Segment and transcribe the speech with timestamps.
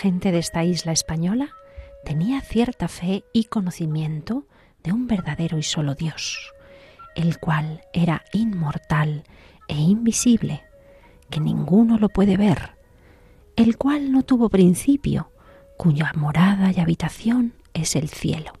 [0.00, 1.50] Gente de esta isla española
[2.06, 4.46] tenía cierta fe y conocimiento
[4.82, 6.54] de un verdadero y solo Dios,
[7.14, 9.24] el cual era inmortal
[9.68, 10.62] e invisible,
[11.28, 12.76] que ninguno lo puede ver,
[13.56, 15.32] el cual no tuvo principio,
[15.76, 18.54] cuya morada y habitación es el cielo.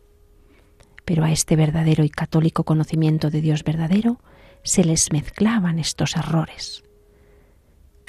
[1.06, 4.20] Pero a este verdadero y católico conocimiento de Dios verdadero
[4.62, 6.84] se les mezclaban estos errores.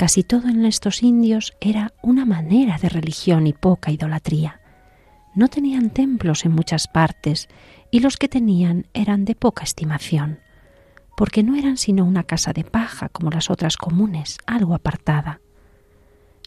[0.02, 4.60] Casi todo en estos indios era una manera de religión y poca idolatría.
[5.36, 7.50] No tenían templos en muchas partes
[7.92, 10.40] y los que tenían eran de poca estimación,
[11.16, 15.40] porque no eran sino una casa de paja como las otras comunes, algo apartada.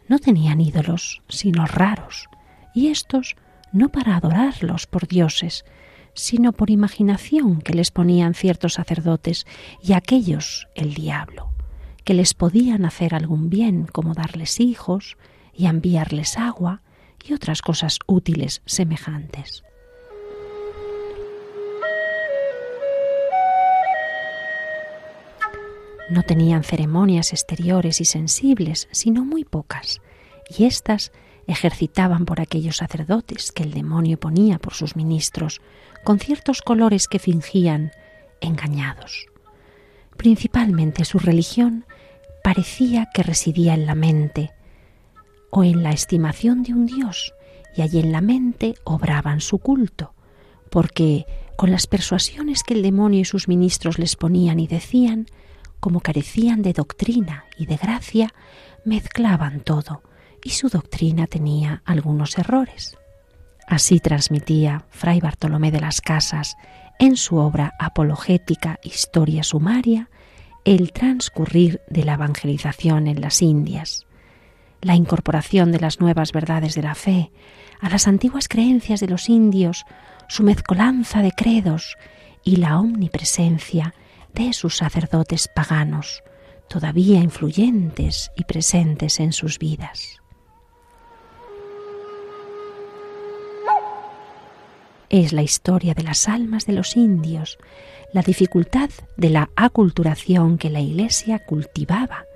[0.09, 2.29] No tenían ídolos, sino raros,
[2.75, 3.37] y estos
[3.71, 5.65] no para adorarlos por dioses,
[6.13, 9.47] sino por imaginación que les ponían ciertos sacerdotes
[9.81, 11.54] y aquellos el diablo
[12.05, 15.17] que les podían hacer algún bien, como darles hijos
[15.53, 16.83] y enviarles agua
[17.25, 19.65] y otras cosas útiles semejantes.
[26.11, 30.03] No tenían ceremonias exteriores y sensibles, sino muy pocas,
[30.51, 31.13] y éstas
[31.47, 35.63] ejercitaban por aquellos sacerdotes que el demonio ponía por sus ministros,
[36.05, 37.93] con ciertos colores que fingían
[38.43, 39.27] engañados.
[40.17, 41.87] Principalmente su religión
[42.45, 44.53] parecía que residía en la mente
[45.51, 47.33] o en la estimación de un dios,
[47.75, 50.13] y allí en la mente obraban su culto,
[50.71, 51.25] porque
[51.57, 55.27] con las persuasiones que el demonio y sus ministros les ponían y decían,
[55.81, 58.35] como carecían de doctrina y de gracia,
[58.85, 60.03] mezclaban todo,
[60.45, 62.99] y su doctrina tenía algunos errores.
[63.67, 66.57] Así transmitía Fray Bartolomé de las Casas
[66.99, 70.11] en su obra apologética Historia Sumaria
[70.65, 74.07] el transcurrir de la evangelización en las Indias,
[74.81, 77.31] la incorporación de las nuevas verdades de la fe
[77.81, 79.85] a las antiguas creencias de los indios,
[80.29, 81.97] su mezcolanza de credos
[82.43, 83.95] y la omnipresencia
[84.33, 86.23] de sus sacerdotes paganos,
[86.69, 90.19] todavía influyentes y presentes en sus vidas.
[95.11, 97.59] Es la historia de las almas de los indios,
[98.15, 102.27] la dificultad de la aculturación que la Iglesia cultivaba,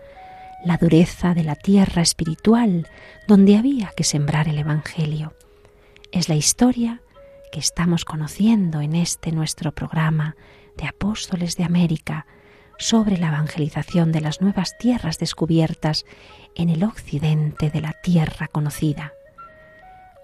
[0.65, 2.89] la dureza de la tierra espiritual
[3.29, 5.35] donde había que sembrar el Evangelio.
[6.11, 7.01] Es la historia
[7.53, 10.35] que estamos conociendo en este nuestro programa
[10.77, 12.27] de Apóstoles de América
[12.77, 16.07] sobre la evangelización de las nuevas tierras descubiertas
[16.57, 19.13] en el occidente de la tierra conocida.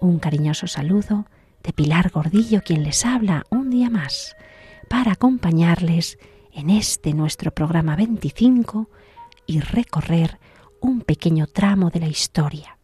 [0.01, 1.27] Un cariñoso saludo
[1.63, 4.35] de Pilar Gordillo, quien les habla un día más
[4.89, 6.17] para acompañarles
[6.51, 8.89] en este nuestro programa 25
[9.45, 10.39] y recorrer
[10.79, 12.77] un pequeño tramo de la historia.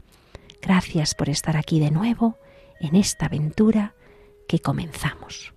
[0.62, 2.38] Gracias por estar aquí de nuevo
[2.80, 3.96] en esta aventura
[4.48, 5.54] que comenzamos.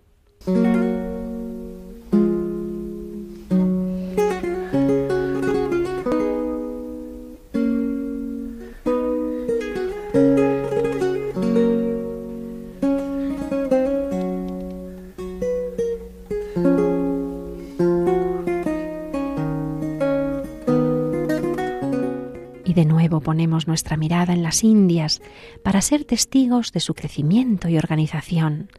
[23.46, 25.20] Nuestra mirada en las Indias
[25.62, 28.70] para ser testigos de su crecimiento y organización.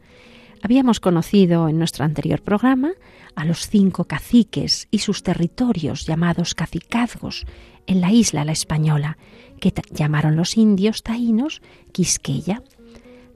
[0.62, 2.92] Habíamos conocido en nuestro anterior programa
[3.34, 7.46] a los cinco caciques y sus territorios llamados cacicazgos
[7.86, 9.18] en la isla La Española,
[9.60, 11.62] que llamaron los indios taínos
[11.92, 12.62] Quisqueya.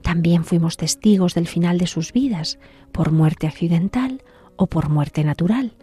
[0.03, 2.59] También fuimos testigos del final de sus vidas,
[2.91, 4.23] por muerte accidental
[4.57, 5.75] o por muerte natural,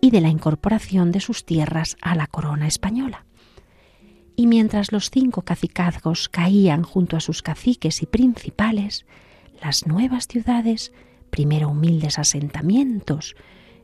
[0.00, 3.26] y de la incorporación de sus tierras a la corona española
[4.36, 9.06] y mientras los cinco cacicazgos caían junto a sus caciques y principales,
[9.62, 10.92] las nuevas ciudades,
[11.30, 13.34] primero humildes asentamientos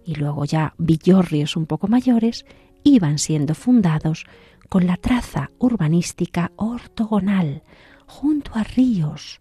[0.05, 2.45] y luego ya villorrios un poco mayores,
[2.85, 4.27] iban siendo fundados
[4.69, 7.63] con la traza urbanística ortogonal,
[8.07, 9.41] junto a ríos,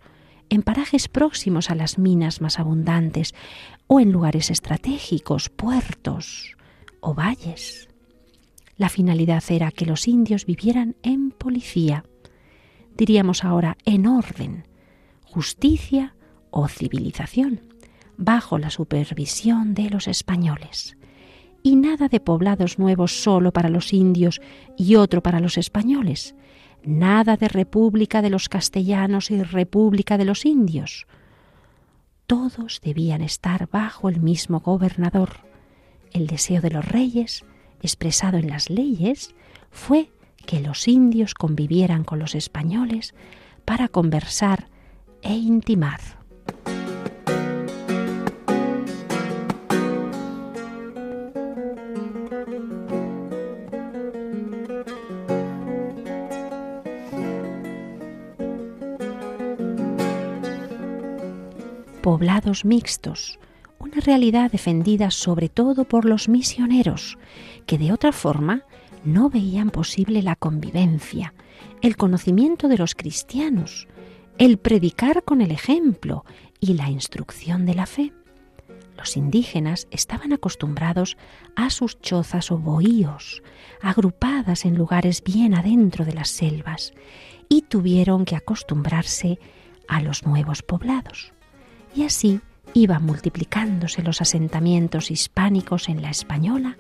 [0.49, 3.33] en parajes próximos a las minas más abundantes
[3.87, 6.57] o en lugares estratégicos, puertos
[6.99, 7.90] o valles.
[8.81, 12.03] La finalidad era que los indios vivieran en policía,
[12.97, 14.67] diríamos ahora en orden,
[15.23, 16.15] justicia
[16.49, 17.61] o civilización,
[18.17, 20.97] bajo la supervisión de los españoles.
[21.61, 24.41] Y nada de poblados nuevos solo para los indios
[24.75, 26.33] y otro para los españoles.
[26.83, 31.05] Nada de república de los castellanos y república de los indios.
[32.25, 35.33] Todos debían estar bajo el mismo gobernador.
[36.13, 37.45] El deseo de los reyes,
[37.81, 39.33] expresado en las leyes,
[39.71, 40.11] fue
[40.45, 43.13] que los indios convivieran con los españoles
[43.65, 44.67] para conversar
[45.21, 45.99] e intimar.
[62.01, 63.39] Poblados mixtos,
[64.01, 67.17] realidad defendida sobre todo por los misioneros,
[67.65, 68.63] que de otra forma
[69.03, 71.33] no veían posible la convivencia,
[71.81, 73.87] el conocimiento de los cristianos,
[74.37, 76.25] el predicar con el ejemplo
[76.59, 78.13] y la instrucción de la fe.
[78.97, 81.17] Los indígenas estaban acostumbrados
[81.55, 83.41] a sus chozas o bohíos,
[83.81, 86.93] agrupadas en lugares bien adentro de las selvas,
[87.49, 89.39] y tuvieron que acostumbrarse
[89.87, 91.33] a los nuevos poblados.
[91.95, 92.39] Y así
[92.73, 96.77] iban multiplicándose los asentamientos hispánicos en la española,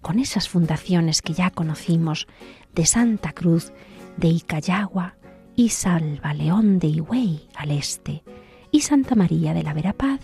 [0.00, 2.26] con esas fundaciones que ya conocimos
[2.74, 3.72] de Santa Cruz,
[4.16, 5.16] de Icayagua
[5.54, 8.24] y Salva León de Higüey al este,
[8.70, 10.20] y Santa María de la Verapaz,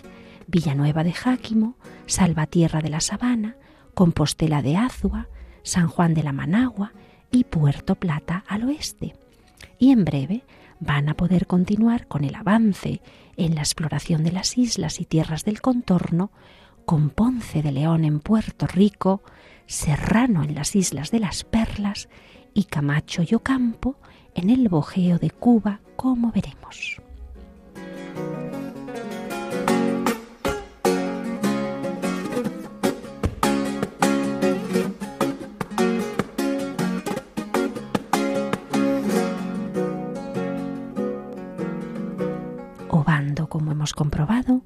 [0.47, 1.77] Villanueva de Jáquimo,
[2.07, 3.55] Salvatierra de la Sabana,
[3.93, 5.27] Compostela de Azua,
[5.63, 6.93] San Juan de la Managua
[7.31, 9.15] y Puerto Plata al oeste.
[9.77, 10.43] Y en breve
[10.79, 13.01] van a poder continuar con el avance
[13.37, 16.31] en la exploración de las islas y tierras del contorno,
[16.85, 19.21] con Ponce de León en Puerto Rico,
[19.67, 22.09] Serrano en las Islas de las Perlas
[22.53, 23.97] y Camacho y Ocampo
[24.33, 27.01] en el bojeo de Cuba, como veremos.
[43.79, 44.61] Hemos comprobado,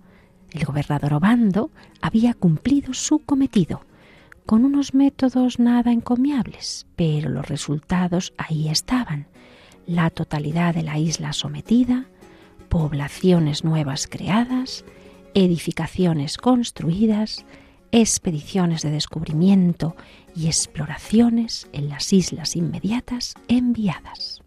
[0.49, 1.69] el gobernador Obando
[2.01, 3.85] había cumplido su cometido
[4.47, 9.27] con unos métodos nada encomiables, pero los resultados ahí estaban.
[9.85, 12.07] La totalidad de la isla sometida,
[12.69, 14.83] poblaciones nuevas creadas,
[15.35, 17.45] edificaciones construidas,
[17.91, 19.95] expediciones de descubrimiento
[20.35, 24.42] y exploraciones en las islas inmediatas enviadas.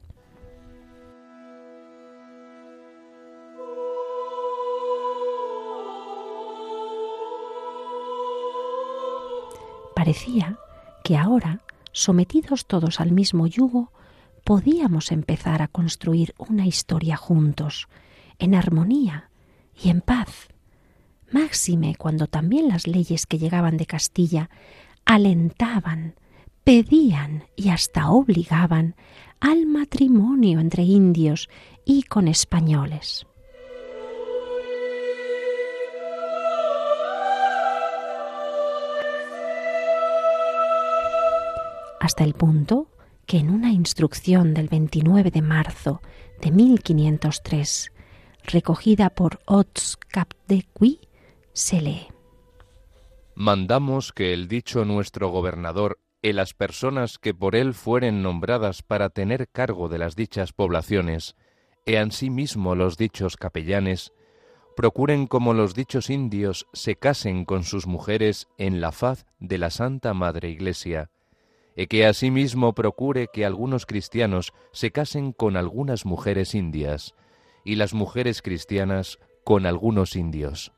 [9.97, 10.59] Parecía
[11.03, 13.93] que ahora, sometidos todos al mismo yugo,
[14.45, 17.89] podíamos empezar a construir una historia juntos,
[18.39, 19.31] en armonía
[19.75, 20.49] y en paz.
[21.33, 24.51] Máxime cuando también las leyes que llegaban de Castilla
[25.07, 26.17] alentaban,
[26.63, 28.97] pedían y hasta obligaban
[29.41, 31.49] al matrimonio entre indios
[31.87, 33.27] y con españoles.
[42.07, 42.87] Hasta el punto
[43.27, 46.01] que en una instrucción del 29 de marzo
[46.41, 47.93] de 1503,
[48.45, 51.01] recogida por Ots Capdequi,
[51.53, 52.07] se lee.
[53.35, 59.11] Mandamos que el dicho nuestro gobernador y las personas que por él fueren nombradas para
[59.11, 61.35] tener cargo de las dichas poblaciones,
[61.87, 64.13] e asimismo los dichos capellanes,
[64.77, 69.71] procuren como los dichos indios se casen con sus mujeres en la faz de la
[69.71, 71.11] Santa Madre Iglesia,
[71.77, 77.15] y que asimismo procure que algunos cristianos se casen con algunas mujeres indias
[77.65, 80.73] y las mujeres cristianas con algunos indios.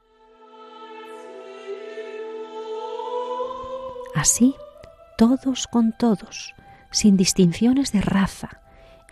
[4.14, 4.56] Así,
[5.16, 6.54] todos con todos,
[6.90, 8.62] sin distinciones de raza,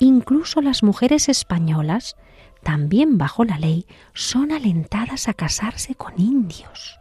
[0.00, 2.16] incluso las mujeres españolas,
[2.64, 6.99] también bajo la ley, son alentadas a casarse con indios.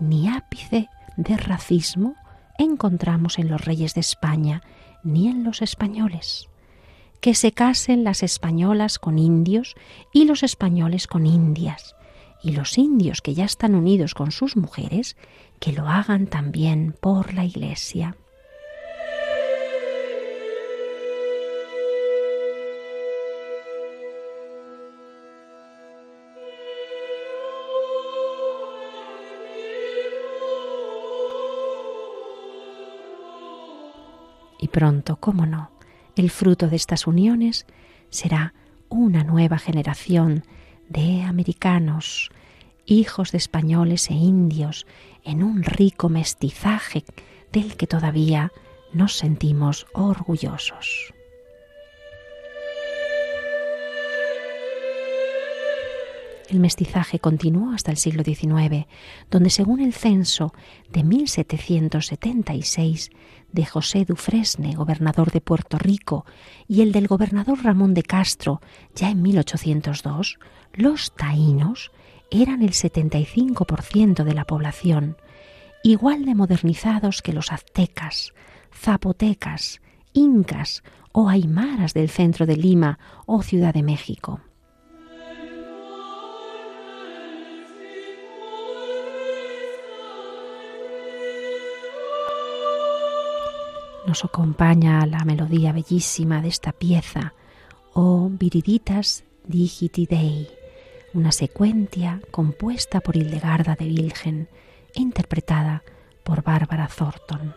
[0.00, 2.16] Ni ápice de racismo
[2.58, 4.62] encontramos en los reyes de España
[5.02, 6.48] ni en los españoles.
[7.20, 9.74] Que se casen las españolas con indios
[10.12, 11.96] y los españoles con indias,
[12.42, 15.16] y los indios que ya están unidos con sus mujeres,
[15.58, 18.16] que lo hagan también por la Iglesia.
[34.58, 35.70] Y pronto, cómo no,
[36.16, 37.66] el fruto de estas uniones
[38.10, 38.54] será
[38.88, 40.44] una nueva generación
[40.88, 42.30] de americanos,
[42.86, 44.86] hijos de españoles e indios,
[45.24, 47.04] en un rico mestizaje
[47.52, 48.52] del que todavía
[48.92, 51.12] nos sentimos orgullosos.
[56.48, 58.86] El mestizaje continuó hasta el siglo XIX,
[59.30, 60.54] donde según el censo
[60.90, 63.10] de 1776
[63.52, 66.24] de José Dufresne, gobernador de Puerto Rico,
[66.66, 68.62] y el del gobernador Ramón de Castro,
[68.94, 70.38] ya en 1802,
[70.72, 71.92] los taínos
[72.30, 75.18] eran el 75% de la población,
[75.82, 78.32] igual de modernizados que los aztecas,
[78.72, 79.82] zapotecas,
[80.14, 84.40] incas o aymaras del centro de Lima o Ciudad de México.
[94.08, 97.34] Nos acompaña la melodía bellísima de esta pieza,
[97.92, 100.48] o Viriditas Digiti Dei,
[101.12, 104.46] una secuencia compuesta por Hildegarda de Wilhelm,
[104.94, 105.82] interpretada
[106.24, 107.54] por Bárbara Thornton.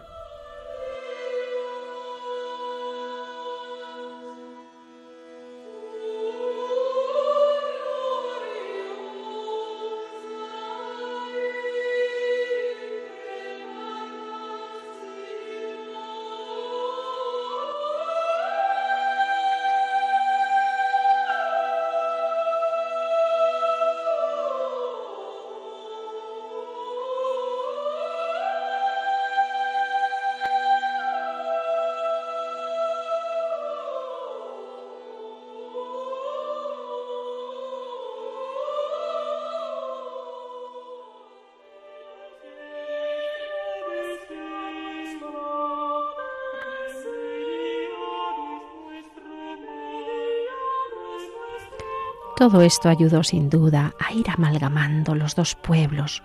[52.42, 56.24] Todo esto ayudó sin duda a ir amalgamando los dos pueblos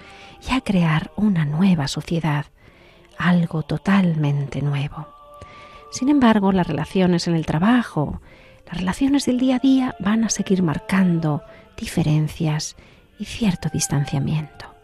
[0.49, 2.46] y a crear una nueva sociedad,
[3.18, 5.06] algo totalmente nuevo.
[5.90, 8.23] Sin embargo, las relaciones en el trabajo,
[8.64, 11.42] las relaciones del día a día van a seguir marcando
[11.76, 12.76] diferencias
[13.18, 14.75] y cierto distanciamiento.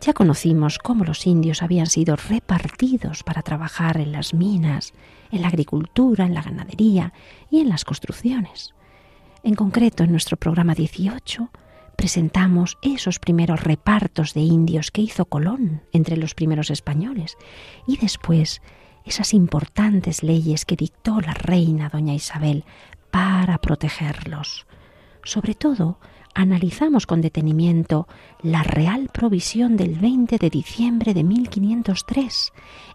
[0.00, 4.92] Ya conocimos cómo los indios habían sido repartidos para trabajar en las minas,
[5.32, 7.12] en la agricultura, en la ganadería
[7.50, 8.74] y en las construcciones.
[9.42, 11.50] En concreto, en nuestro programa 18
[11.96, 17.36] presentamos esos primeros repartos de indios que hizo Colón entre los primeros españoles
[17.86, 18.62] y después
[19.04, 22.64] esas importantes leyes que dictó la reina doña Isabel
[23.10, 24.66] para protegerlos.
[25.24, 25.98] Sobre todo,
[26.34, 28.06] analizamos con detenimiento
[28.42, 32.52] la Real Provisión del 20 de diciembre de 1503,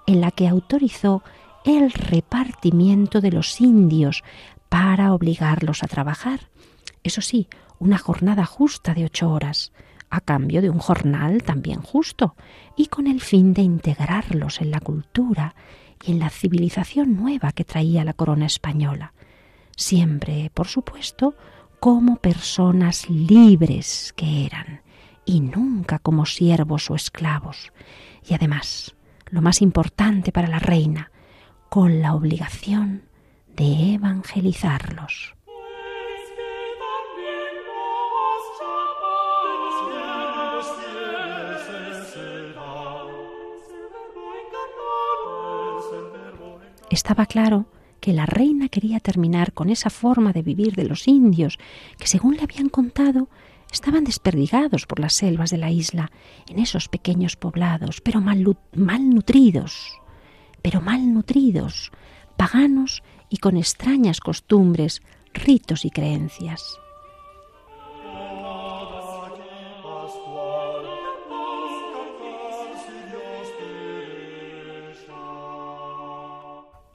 [0.07, 1.23] en la que autorizó
[1.65, 4.23] el repartimiento de los indios
[4.73, 6.49] para obligarlos a trabajar.
[7.03, 9.71] Eso sí, una jornada justa de ocho horas,
[10.09, 12.35] a cambio de un jornal también justo,
[12.75, 15.53] y con el fin de integrarlos en la cultura
[16.03, 19.13] y en la civilización nueva que traía la corona española,
[19.77, 21.35] siempre, por supuesto,
[21.79, 24.81] como personas libres que eran,
[25.23, 27.71] y nunca como siervos o esclavos,
[28.27, 28.95] y además,
[29.29, 31.11] lo más importante para la reina,
[31.69, 33.12] con la obligación
[33.55, 35.35] de evangelizarlos.
[46.89, 47.65] Estaba claro
[47.99, 51.57] que la reina quería terminar con esa forma de vivir de los indios,
[51.97, 53.29] que según le habían contado,
[53.71, 56.11] estaban desperdigados por las selvas de la isla,
[56.47, 58.43] en esos pequeños poblados, pero mal,
[59.09, 59.99] nutridos,
[60.61, 61.91] pero mal nutridos,
[62.37, 63.01] paganos
[63.33, 65.01] y con extrañas costumbres,
[65.33, 66.79] ritos y creencias.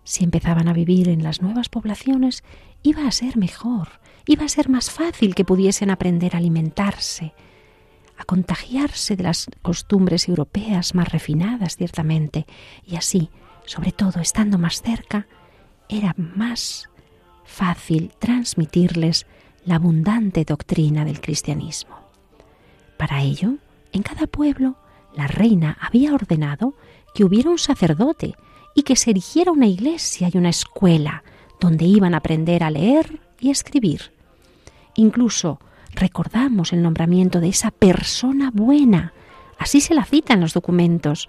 [0.05, 2.45] Si empezaban a vivir en las nuevas poblaciones,
[2.85, 3.89] iba a ser mejor,
[4.25, 7.35] iba a ser más fácil que pudiesen aprender a alimentarse,
[8.17, 12.47] a contagiarse de las costumbres europeas más refinadas, ciertamente,
[12.87, 13.29] y así,
[13.67, 15.27] sobre todo estando más cerca,
[15.89, 16.89] era más
[17.45, 19.27] fácil transmitirles
[19.65, 21.97] la abundante doctrina del cristianismo.
[22.97, 23.55] Para ello,
[23.93, 24.77] en cada pueblo,
[25.15, 26.75] la reina había ordenado
[27.15, 28.35] que hubiera un sacerdote
[28.75, 31.25] y que se erigiera una iglesia y una escuela
[31.61, 34.13] donde iban a aprender a leer y escribir.
[34.95, 35.59] Incluso
[35.95, 39.13] recordamos el nombramiento de esa persona buena,
[39.59, 41.29] así se la cita en los documentos,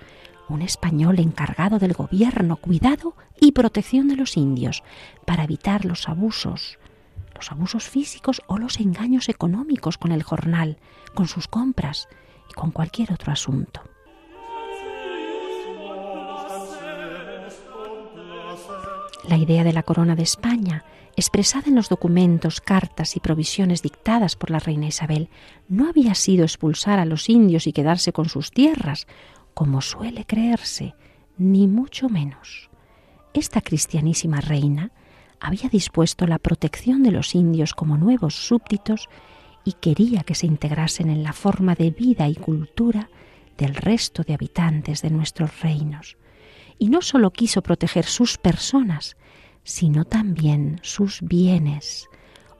[0.49, 4.83] un español encargado del gobierno, cuidado y protección de los indios,
[5.25, 6.79] para evitar los abusos,
[7.35, 10.77] los abusos físicos o los engaños económicos con el jornal,
[11.13, 12.07] con sus compras
[12.49, 13.81] y con cualquier otro asunto.
[19.27, 20.83] La idea de la corona de España,
[21.15, 25.29] expresada en los documentos, cartas y provisiones dictadas por la reina Isabel,
[25.67, 29.05] no había sido expulsar a los indios y quedarse con sus tierras,
[29.59, 30.95] como suele creerse,
[31.37, 32.69] ni mucho menos.
[33.33, 34.93] Esta cristianísima reina
[35.37, 39.09] había dispuesto la protección de los indios como nuevos súbditos
[39.65, 43.09] y quería que se integrasen en la forma de vida y cultura
[43.57, 46.15] del resto de habitantes de nuestros reinos.
[46.77, 49.17] Y no sólo quiso proteger sus personas,
[49.63, 52.07] sino también sus bienes,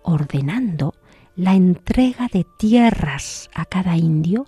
[0.03, 0.95] ordenando
[1.37, 4.47] la entrega de tierras a cada indio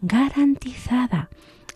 [0.00, 1.28] garantizada,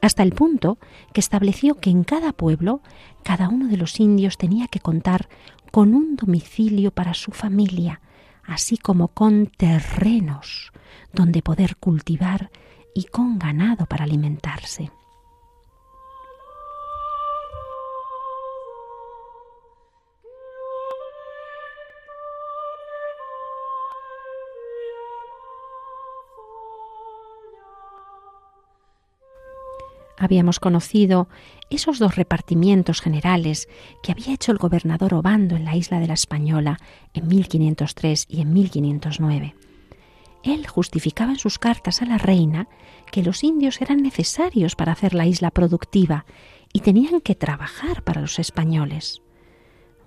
[0.03, 0.79] hasta el punto
[1.15, 2.83] que estableció que en cada pueblo
[3.23, 5.29] cada uno de los indios tenía que contar
[5.71, 8.03] con un domicilio para su familia,
[8.45, 10.73] así como con terrenos
[11.15, 12.51] donde poder cultivar
[12.95, 14.91] y con ganado para alimentarse.
[30.23, 31.29] Habíamos conocido
[31.69, 33.69] esos dos repartimientos generales
[34.03, 36.79] que había hecho el gobernador Obando en la isla de la Española
[37.13, 39.55] en 1503 y en 1509.
[40.45, 42.69] Él justificaba en sus cartas a la reina
[43.11, 46.25] que los indios eran necesarios para hacer la isla productiva
[46.73, 49.23] y tenían que trabajar para los españoles.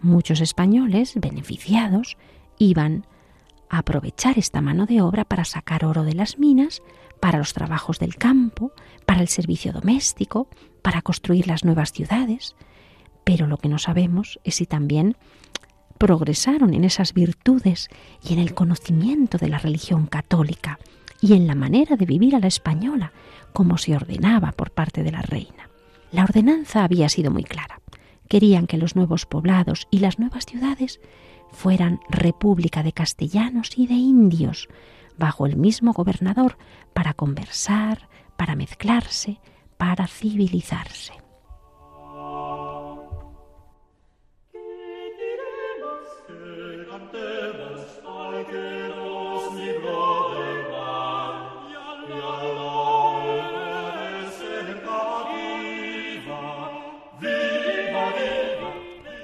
[0.01, 2.17] Muchos españoles, beneficiados,
[2.57, 3.05] iban
[3.69, 6.81] a aprovechar esta mano de obra para sacar oro de las minas,
[7.19, 8.71] para los trabajos del campo,
[9.05, 10.47] para el servicio doméstico,
[10.81, 12.55] para construir las nuevas ciudades,
[13.23, 15.17] pero lo que no sabemos es si también
[15.97, 17.89] progresaron en esas virtudes
[18.23, 20.79] y en el conocimiento de la religión católica
[21.21, 23.13] y en la manera de vivir a la española,
[23.53, 25.69] como se ordenaba por parte de la reina.
[26.11, 27.81] La ordenanza había sido muy clara.
[28.27, 30.99] Querían que los nuevos poblados y las nuevas ciudades
[31.51, 34.67] fueran república de castellanos y de indios,
[35.17, 36.57] bajo el mismo gobernador,
[36.93, 39.39] para conversar, para mezclarse,
[39.77, 41.13] para civilizarse.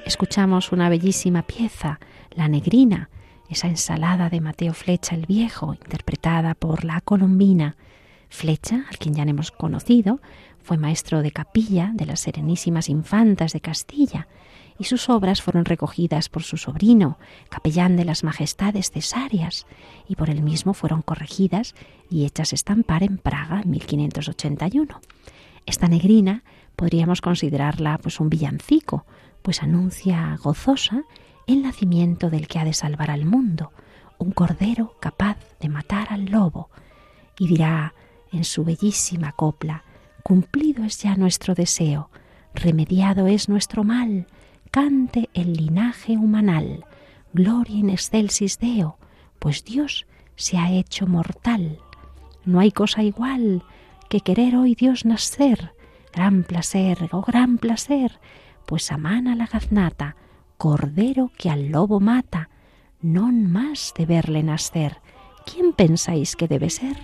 [0.06, 2.00] Escuchamos una bellísima pieza,
[2.32, 3.10] La Negrina,
[3.52, 7.76] esa ensalada de Mateo Flecha el Viejo, interpretada por la colombina.
[8.30, 10.22] Flecha, al quien ya hemos conocido,
[10.64, 14.28] fue maestro de capilla de las Serenísimas Infantas de Castilla,
[14.80, 19.68] y sus obras fueron recogidas por su sobrino, capellán de las Majestades Cesarias,
[20.08, 21.76] y por él mismo fueron corregidas
[22.10, 25.02] y hechas estampar en Praga en 1581.
[25.66, 26.44] Esta negrina
[26.78, 29.06] podríamos considerarla pues un villancico,
[29.42, 31.04] pues anuncia gozosa
[31.54, 33.72] el nacimiento del que ha de salvar al mundo,
[34.18, 36.70] un cordero capaz de matar al lobo,
[37.38, 37.94] y dirá
[38.32, 39.84] en su bellísima copla,
[40.24, 42.10] cumplido es ya nuestro deseo,
[42.54, 44.28] remediado es nuestro mal,
[44.70, 46.86] cante el linaje humanal,
[47.34, 48.98] gloria in excelsis Deo,
[49.40, 51.80] pues Dios se ha hecho mortal.
[52.46, 53.64] No hay cosa igual
[54.10, 55.74] que querer hoy Dios nacer,
[56.14, 58.20] gran placer, oh gran placer,
[58.66, 60.16] pues amana la gaznata,
[60.62, 62.48] cordero que al lobo mata,
[63.02, 65.02] non más de verle nacer.
[65.42, 67.02] ¿Quién pensáis que debe ser?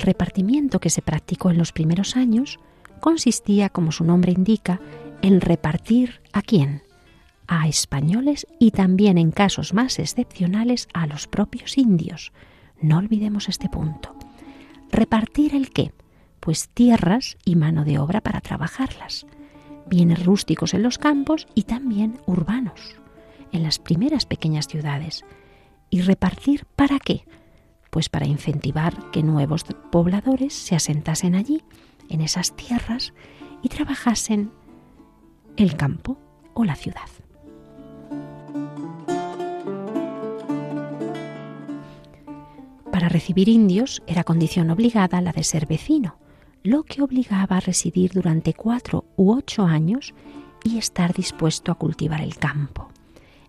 [0.00, 2.58] El repartimiento que se practicó en los primeros años
[3.00, 4.80] consistía, como su nombre indica,
[5.20, 6.82] en repartir a quién?
[7.46, 12.32] A españoles y también en casos más excepcionales a los propios indios.
[12.80, 14.16] No olvidemos este punto.
[14.90, 15.92] ¿Repartir el qué?
[16.40, 19.26] Pues tierras y mano de obra para trabajarlas.
[19.84, 22.96] bienes rústicos en los campos y también urbanos,
[23.52, 25.26] en las primeras pequeñas ciudades.
[25.90, 27.26] ¿Y repartir para qué?
[27.90, 31.62] Pues para incentivar que nuevos pobladores se asentasen allí,
[32.08, 33.12] en esas tierras,
[33.62, 34.50] y trabajasen
[35.56, 36.16] el campo
[36.54, 37.08] o la ciudad.
[42.92, 46.16] Para recibir indios era condición obligada la de ser vecino,
[46.62, 50.14] lo que obligaba a residir durante cuatro u ocho años
[50.62, 52.88] y estar dispuesto a cultivar el campo.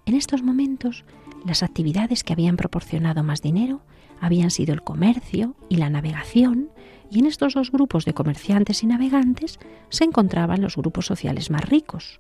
[0.06, 1.04] En estos momentos,
[1.46, 3.82] las actividades que habían proporcionado más dinero
[4.20, 6.70] habían sido el comercio y la navegación,
[7.10, 11.68] y en estos dos grupos de comerciantes y navegantes se encontraban los grupos sociales más
[11.68, 12.20] ricos.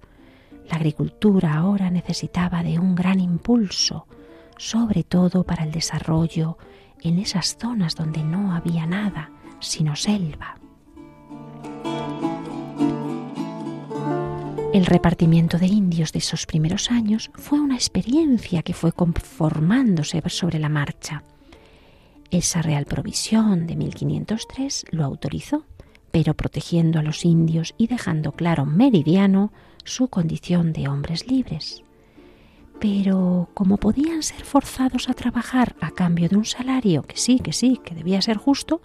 [0.69, 4.07] La agricultura ahora necesitaba de un gran impulso,
[4.57, 6.57] sobre todo para el desarrollo
[7.01, 10.61] en esas zonas donde no había nada, sino selva.
[14.73, 20.60] El repartimiento de indios de esos primeros años fue una experiencia que fue conformándose sobre
[20.60, 21.23] la marcha.
[22.29, 25.65] Esa Real Provisión de 1503 lo autorizó,
[26.12, 29.51] pero protegiendo a los indios y dejando claro meridiano
[29.84, 31.84] su condición de hombres libres.
[32.79, 37.51] Pero como podían ser forzados a trabajar a cambio de un salario, que sí, que
[37.51, 38.81] sí, que debía ser justo,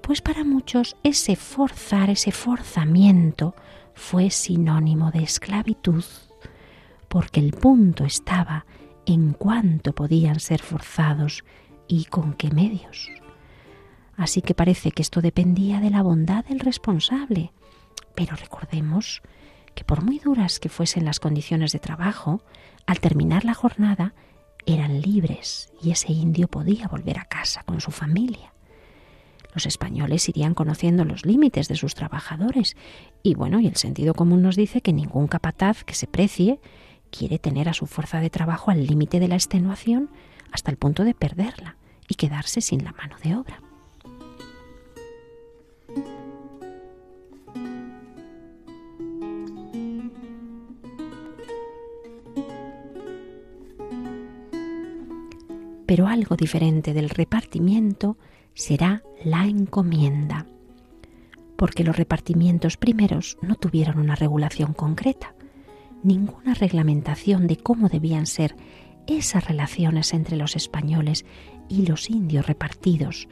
[0.00, 3.54] pues para muchos ese forzar, ese forzamiento,
[3.94, 6.04] fue sinónimo de esclavitud,
[7.08, 8.66] porque el punto estaba
[9.06, 11.44] en cuánto podían ser forzados
[11.88, 13.10] y con qué medios.
[14.16, 17.52] Así que parece que esto dependía de la bondad del responsable.
[18.14, 19.22] Pero recordemos
[19.74, 22.42] que por muy duras que fuesen las condiciones de trabajo,
[22.86, 24.14] al terminar la jornada
[24.66, 28.52] eran libres y ese indio podía volver a casa con su familia.
[29.52, 32.76] Los españoles irían conociendo los límites de sus trabajadores
[33.22, 36.58] y bueno, y el sentido común nos dice que ningún capataz que se precie
[37.10, 40.08] quiere tener a su fuerza de trabajo al límite de la extenuación
[40.50, 41.76] hasta el punto de perderla
[42.08, 43.60] y quedarse sin la mano de obra.
[55.86, 58.16] Pero algo diferente del repartimiento
[58.54, 60.46] será la encomienda,
[61.56, 65.34] porque los repartimientos primeros no tuvieron una regulación concreta,
[66.02, 68.56] ninguna reglamentación de cómo debían ser
[69.06, 71.24] esas relaciones entre los españoles
[71.68, 73.28] y los indios repartidos,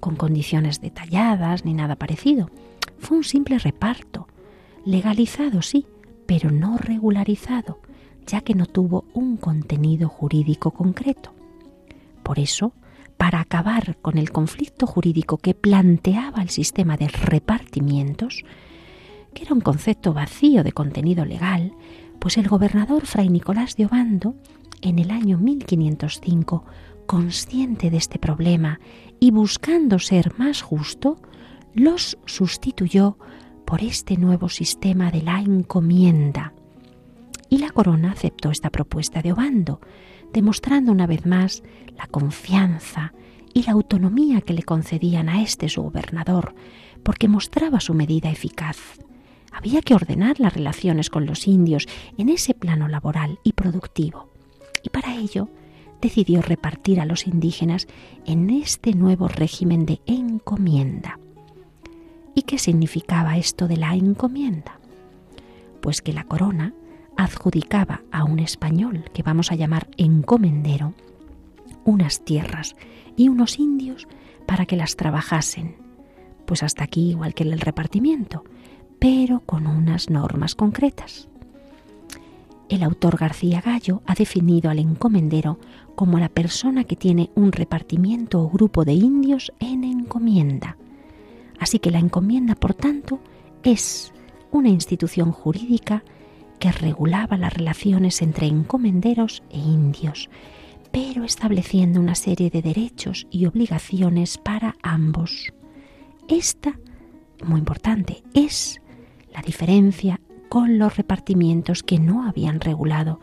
[0.00, 2.50] con condiciones detalladas ni nada parecido.
[2.98, 4.28] Fue un simple reparto,
[4.84, 5.86] legalizado sí,
[6.26, 7.80] pero no regularizado,
[8.26, 11.32] ya que no tuvo un contenido jurídico concreto.
[12.22, 12.72] Por eso,
[13.16, 18.42] para acabar con el conflicto jurídico que planteaba el sistema de repartimientos,
[19.32, 21.72] que era un concepto vacío de contenido legal,
[22.18, 24.34] pues el gobernador Fray Nicolás de Obando,
[24.80, 26.64] en el año 1505,
[27.06, 28.80] consciente de este problema
[29.20, 31.18] y buscando ser más justo,
[31.74, 33.18] los sustituyó
[33.64, 36.52] por este nuevo sistema de la encomienda.
[37.48, 39.80] Y la corona aceptó esta propuesta de Obando,
[40.34, 41.62] demostrando una vez más
[41.96, 43.14] la confianza
[43.54, 46.54] y la autonomía que le concedían a este su gobernador,
[47.02, 48.76] porque mostraba su medida eficaz.
[49.52, 51.86] Había que ordenar las relaciones con los indios
[52.18, 54.28] en ese plano laboral y productivo,
[54.82, 55.48] y para ello
[56.02, 57.86] decidió repartir a los indígenas
[58.26, 61.20] en este nuevo régimen de encomienda.
[62.34, 64.80] ¿Y qué significaba esto de la encomienda?
[65.80, 66.74] Pues que la corona
[67.16, 70.94] adjudicaba a un español, que vamos a llamar encomendero,
[71.84, 72.76] unas tierras
[73.16, 74.08] y unos indios
[74.46, 75.76] para que las trabajasen.
[76.46, 78.44] Pues hasta aquí igual que el repartimiento,
[78.98, 81.28] pero con unas normas concretas.
[82.68, 85.58] El autor García Gallo ha definido al encomendero
[85.94, 90.76] como la persona que tiene un repartimiento o grupo de indios en encomienda.
[91.58, 93.20] Así que la encomienda, por tanto,
[93.62, 94.12] es
[94.50, 96.02] una institución jurídica
[96.58, 100.30] que regulaba las relaciones entre encomenderos e indios,
[100.92, 105.52] pero estableciendo una serie de derechos y obligaciones para ambos.
[106.28, 106.78] Esta,
[107.44, 108.80] muy importante, es
[109.32, 113.20] la diferencia con los repartimientos que no habían regulado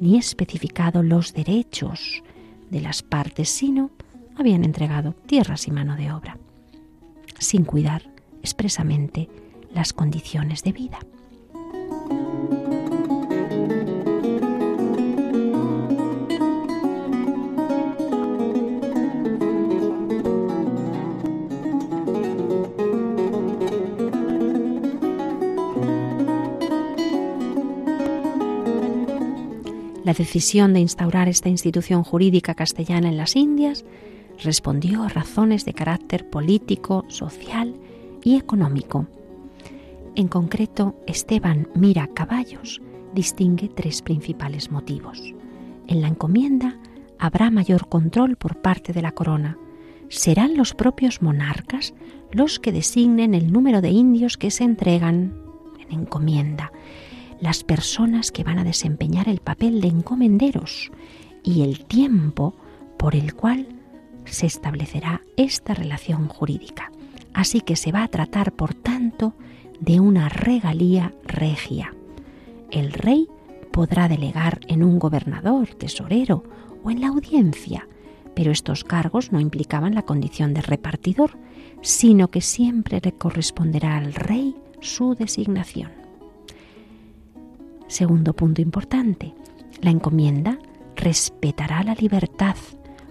[0.00, 2.22] ni especificado los derechos
[2.70, 3.90] de las partes, sino
[4.36, 6.38] habían entregado tierras y mano de obra,
[7.38, 8.10] sin cuidar
[8.42, 9.30] expresamente
[9.72, 10.98] las condiciones de vida.
[30.04, 33.86] La decisión de instaurar esta institución jurídica castellana en las Indias
[34.42, 37.74] respondió a razones de carácter político, social
[38.22, 39.06] y económico.
[40.14, 42.82] En concreto, Esteban Mira Caballos
[43.14, 45.34] distingue tres principales motivos.
[45.86, 46.78] En la encomienda
[47.18, 49.56] habrá mayor control por parte de la corona.
[50.10, 51.94] Serán los propios monarcas
[52.30, 55.34] los que designen el número de indios que se entregan
[55.80, 56.72] en encomienda,
[57.44, 60.90] las personas que van a desempeñar el papel de encomenderos
[61.42, 62.54] y el tiempo
[62.96, 63.66] por el cual
[64.24, 66.90] se establecerá esta relación jurídica.
[67.34, 69.34] Así que se va a tratar, por tanto,
[69.78, 71.94] de una regalía regia.
[72.70, 73.28] El rey
[73.72, 76.44] podrá delegar en un gobernador, tesorero
[76.82, 77.86] o en la audiencia,
[78.34, 81.36] pero estos cargos no implicaban la condición de repartidor,
[81.82, 86.03] sino que siempre le corresponderá al rey su designación.
[87.94, 89.34] Segundo punto importante,
[89.80, 90.58] la encomienda
[90.96, 92.56] respetará la libertad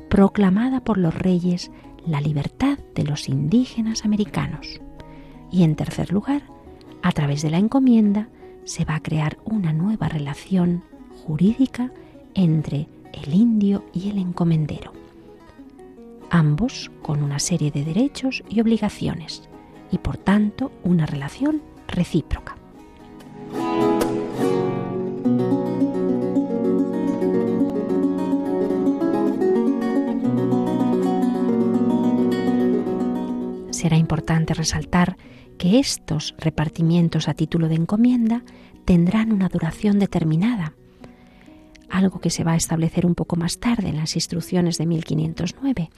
[0.10, 1.72] proclamada por los reyes
[2.06, 4.82] la libertad de los indígenas americanos.
[5.54, 6.42] Y en tercer lugar,
[7.02, 8.28] a través de la encomienda
[8.66, 10.84] se va a crear una nueva relación
[11.26, 11.94] jurídica
[12.34, 14.92] entre el indio y el encomendero,
[16.30, 19.48] ambos con una serie de derechos y obligaciones,
[19.92, 22.58] y por tanto una relación recíproca.
[33.84, 35.18] Será importante resaltar
[35.58, 38.42] que estos repartimientos a título de encomienda
[38.86, 40.72] tendrán una duración determinada,
[41.90, 45.90] algo que se va a establecer un poco más tarde en las instrucciones de 1509,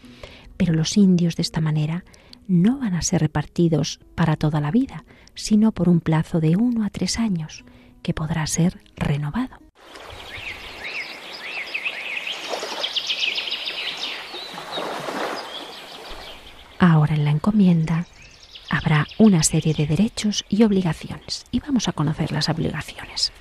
[0.58, 2.06] pero los indios de esta manera
[2.48, 6.86] no van a ser repartidos para toda la vida, sino por un plazo de uno
[6.86, 7.66] a tres años,
[8.02, 9.65] que podrá ser renovado.
[16.80, 18.06] Ahora en la encomienda
[18.70, 23.32] habrá una serie de derechos y obligaciones y vamos a conocer las obligaciones.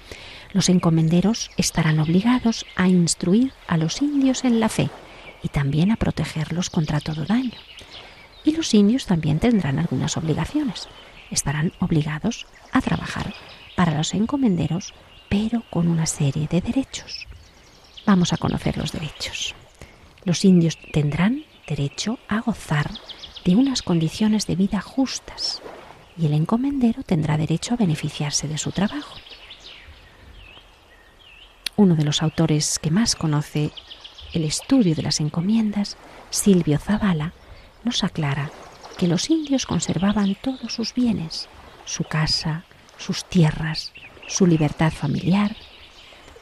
[0.53, 4.88] Los encomenderos estarán obligados a instruir a los indios en la fe
[5.42, 7.59] y también a protegerlos contra todo daño.
[8.44, 10.88] Y los indios también tendrán algunas obligaciones.
[11.31, 13.35] Estarán obligados a trabajar
[13.75, 14.94] para los encomenderos,
[15.29, 17.27] pero con una serie de derechos.
[18.07, 19.55] Vamos a conocer los derechos.
[20.25, 22.90] Los indios tendrán derecho a gozar
[23.45, 25.63] de unas condiciones de vida justas
[26.17, 29.17] y el encomendero tendrá derecho a beneficiarse de su trabajo.
[31.77, 33.73] Uno de los autores que más conoce
[34.33, 35.97] el estudio de las encomiendas,
[36.31, 37.33] Silvio Zavala,
[37.83, 38.51] nos aclara
[38.97, 41.49] que los indios conservaban todos sus bienes,
[41.85, 42.65] su casa,
[42.97, 43.93] sus tierras,
[44.29, 45.57] su libertad familiar.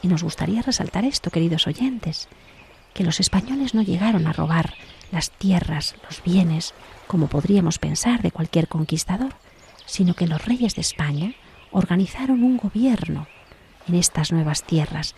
[0.01, 2.27] Y nos gustaría resaltar esto, queridos oyentes,
[2.93, 4.75] que los españoles no llegaron a robar
[5.13, 6.73] las tierras, los bienes,
[7.07, 9.33] como podríamos pensar de cualquier conquistador,
[9.85, 11.35] sino que los reyes de España
[11.71, 13.27] organizaron un gobierno
[13.87, 15.15] en estas nuevas tierras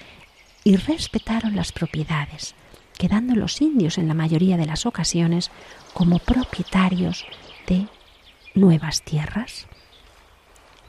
[0.64, 2.56] y respetaron las propiedades,
[2.98, 5.50] quedando los indios en la mayoría de las ocasiones
[5.94, 7.26] como propietarios
[7.68, 7.88] de
[8.54, 9.68] nuevas tierras,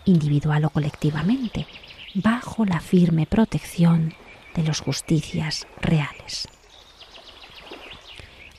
[0.05, 1.67] individual o colectivamente,
[2.15, 4.15] bajo la firme protección
[4.55, 6.49] de los justicias reales.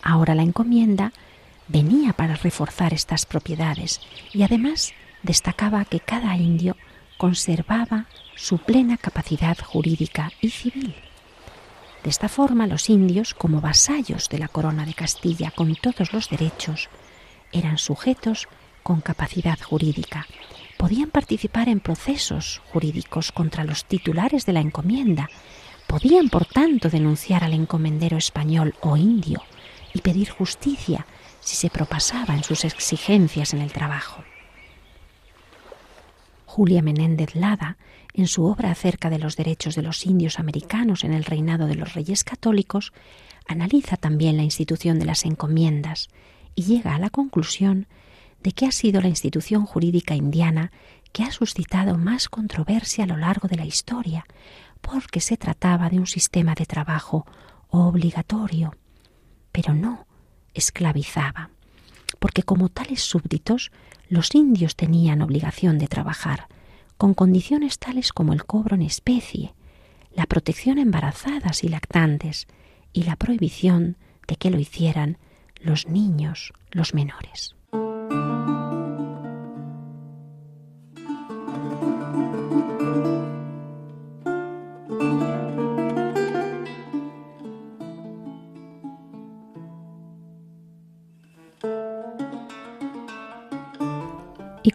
[0.07, 1.11] Ahora la encomienda
[1.67, 3.99] venía para reforzar estas propiedades
[4.31, 6.77] y además destacaba que cada indio
[7.17, 10.95] conservaba su plena capacidad jurídica y civil.
[12.05, 16.29] De esta forma los indios, como vasallos de la corona de Castilla con todos los
[16.29, 16.87] derechos,
[17.51, 18.47] eran sujetos
[18.83, 20.25] con capacidad jurídica.
[20.77, 25.27] Podían participar en procesos jurídicos contra los titulares de la encomienda.
[25.85, 29.43] Podían, por tanto, denunciar al encomendero español o indio
[29.97, 31.07] y pedir justicia
[31.41, 34.23] si se propasaba en sus exigencias en el trabajo.
[36.45, 37.77] Julia Menéndez Lada,
[38.13, 41.75] en su obra acerca de los derechos de los indios americanos en el reinado de
[41.75, 42.93] los reyes católicos,
[43.47, 46.10] analiza también la institución de las encomiendas
[46.53, 47.88] y llega a la conclusión
[48.43, 50.71] de que ha sido la institución jurídica indiana
[51.12, 54.25] que ha suscitado más controversia a lo largo de la historia,
[54.81, 57.25] porque se trataba de un sistema de trabajo
[57.69, 58.73] obligatorio,
[59.57, 60.05] pero no
[60.53, 61.49] esclavizaba,
[62.19, 63.71] porque como tales súbditos
[64.07, 66.45] los indios tenían obligación de trabajar,
[66.95, 69.55] con condiciones tales como el cobro en especie,
[70.13, 72.45] la protección a embarazadas y lactantes
[72.93, 75.17] y la prohibición de que lo hicieran
[75.59, 77.55] los niños, los menores.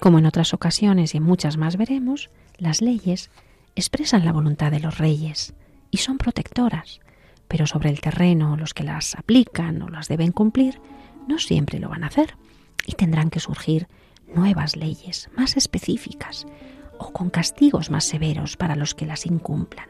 [0.02, 3.30] Como en otras ocasiones y en muchas más veremos, las leyes
[3.76, 5.54] expresan la voluntad de los reyes
[5.92, 6.98] y son protectoras,
[7.46, 10.80] pero sobre el terreno los que las aplican o las deben cumplir
[11.28, 12.34] no siempre lo van a hacer
[12.84, 13.86] y tendrán que surgir
[14.34, 16.46] nuevas leyes más específicas
[16.98, 19.86] o con castigos más severos para los que las incumplan.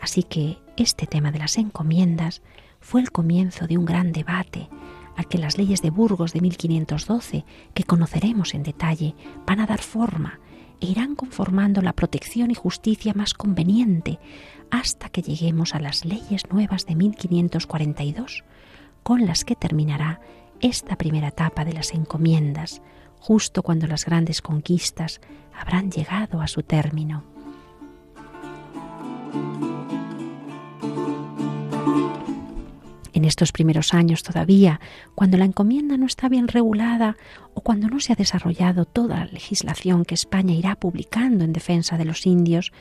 [0.00, 2.40] Así que este tema de las encomiendas
[2.80, 4.70] fue el comienzo de un gran debate
[5.16, 7.44] al que las leyes de Burgos de 1512,
[7.74, 9.14] que conoceremos en detalle,
[9.46, 10.40] van a dar forma
[10.80, 14.18] e irán conformando la protección y justicia más conveniente
[14.70, 18.42] hasta que lleguemos a las leyes nuevas de 1542,
[19.02, 20.20] con las que terminará
[20.60, 22.82] esta primera etapa de las encomiendas,
[23.20, 25.20] justo cuando las grandes conquistas
[25.54, 27.22] habrán llegado a su término.
[33.22, 34.80] En estos primeros años todavía,
[35.14, 37.16] cuando la encomienda no está bien regulada
[37.54, 41.96] o cuando no se ha desarrollado toda la legislación que España irá publicando en defensa
[41.96, 42.72] de los indios,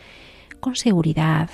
[0.60, 1.52] con seguridad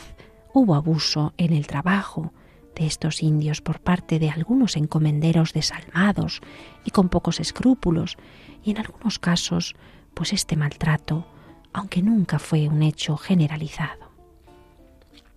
[0.53, 2.31] hubo abuso en el trabajo
[2.77, 6.39] de estos indios por parte de algunos encomenderos desalmados
[6.85, 8.15] y con pocos escrúpulos,
[8.63, 9.75] y en algunos casos,
[10.13, 11.27] pues este maltrato,
[11.73, 14.13] aunque nunca fue un hecho generalizado.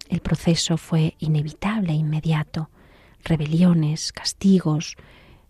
[0.09, 2.71] El proceso fue inevitable e inmediato,
[3.25, 4.97] rebeliones, castigos,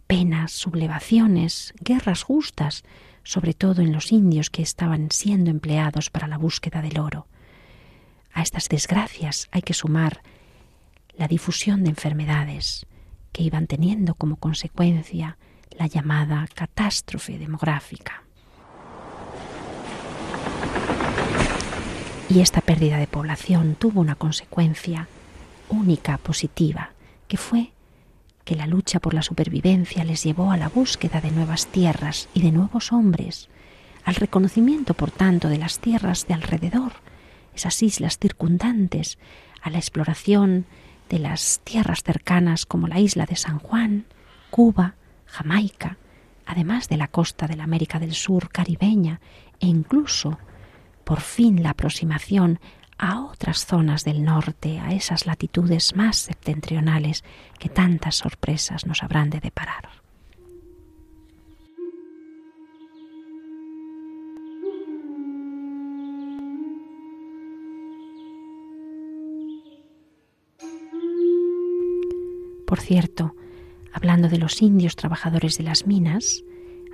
[0.07, 2.85] penas, sublevaciones, guerras justas,
[3.23, 7.27] sobre todo en los indios que estaban siendo empleados para la búsqueda del oro.
[8.33, 10.23] A estas desgracias hay que sumar
[11.17, 12.87] la difusión de enfermedades
[13.33, 15.37] que iban teniendo como consecuencia
[15.79, 18.25] la llamada catástrofe demográfica.
[22.29, 25.09] Y esta pérdida de población tuvo una consecuencia
[25.69, 26.93] única positiva,
[27.31, 27.73] que fue
[28.45, 32.43] que la lucha por la supervivencia les llevó a la búsqueda de nuevas tierras y
[32.43, 33.49] de nuevos hombres,
[34.05, 36.93] al reconocimiento, por tanto, de las tierras de alrededor,
[37.55, 39.17] esas islas circundantes,
[39.63, 40.67] a la exploración
[41.09, 44.07] de las tierras cercanas como la isla de San Juan,
[44.51, 45.99] Cuba, Jamaica,
[46.47, 49.21] además de la costa de la América del Sur caribeña
[49.61, 50.37] e incluso,
[51.05, 52.59] por fin, la aproximación
[53.01, 57.25] a otras zonas del norte, a esas latitudes más septentrionales
[57.59, 59.89] que tantas sorpresas nos habrán de deparar.
[72.67, 73.35] Por cierto,
[73.93, 76.45] hablando de los indios trabajadores de las minas,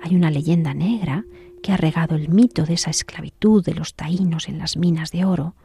[0.01, 1.25] hay una leyenda negra
[1.61, 5.25] que ha regado el mito de esa esclavitud de los taínos en las minas de
[5.25, 5.55] oro,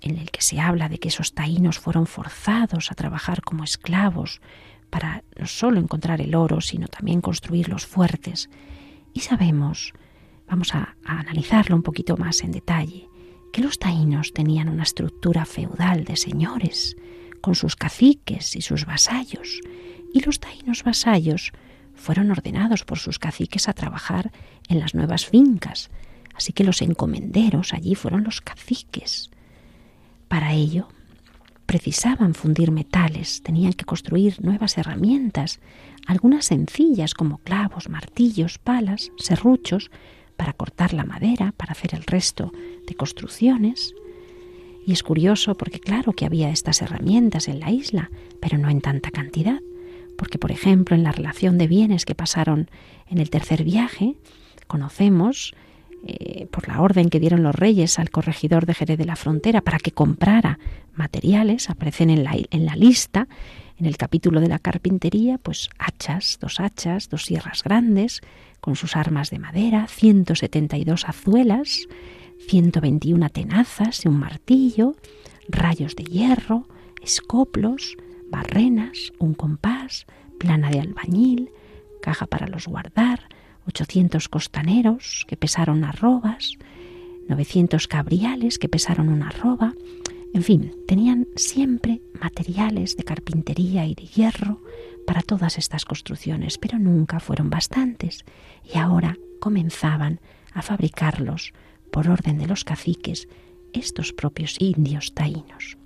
[0.00, 4.40] en el que se habla de que esos taínos fueron forzados a trabajar como esclavos
[4.90, 8.50] para no solo encontrar el oro, sino también construir los fuertes.
[9.12, 9.92] Y sabemos,
[10.48, 13.08] vamos a, a analizarlo un poquito más en detalle,
[13.52, 16.96] que los taínos tenían una estructura feudal de señores,
[17.40, 19.60] con sus caciques y sus vasallos,
[20.12, 21.52] y los taínos vasallos
[21.94, 24.32] fueron ordenados por sus caciques a trabajar
[24.68, 25.90] en las nuevas fincas,
[26.34, 29.30] así que los encomenderos allí fueron los caciques.
[30.30, 30.86] Para ello,
[31.66, 35.58] precisaban fundir metales, tenían que construir nuevas herramientas,
[36.06, 39.90] algunas sencillas como clavos, martillos, palas, serruchos,
[40.36, 42.52] para cortar la madera, para hacer el resto
[42.86, 43.92] de construcciones.
[44.86, 48.08] Y es curioso porque claro que había estas herramientas en la isla,
[48.40, 49.58] pero no en tanta cantidad,
[50.16, 52.70] porque por ejemplo en la relación de bienes que pasaron
[53.08, 54.14] en el tercer viaje,
[54.68, 55.54] conocemos
[56.06, 59.60] eh, por la orden que dieron los reyes al corregidor de Jerez de la Frontera
[59.60, 60.58] para que comprara
[60.94, 63.28] materiales, aparecen en la, en la lista,
[63.78, 68.20] en el capítulo de la carpintería, pues hachas, dos hachas, dos sierras grandes,
[68.60, 71.86] con sus armas de madera, 172 azuelas,
[72.48, 74.96] 121 tenazas y un martillo,
[75.48, 76.66] rayos de hierro,
[77.02, 77.96] escoplos,
[78.30, 80.06] barrenas, un compás,
[80.38, 81.50] plana de albañil,
[82.02, 83.28] caja para los guardar,
[83.66, 86.58] 800 costaneros que pesaron arrobas,
[87.28, 89.74] 900 cabriales que pesaron una arroba,
[90.32, 94.60] en fin, tenían siempre materiales de carpintería y de hierro
[95.06, 98.24] para todas estas construcciones, pero nunca fueron bastantes
[98.64, 100.20] y ahora comenzaban
[100.52, 101.52] a fabricarlos
[101.90, 103.28] por orden de los caciques
[103.72, 105.79] estos propios indios taínos.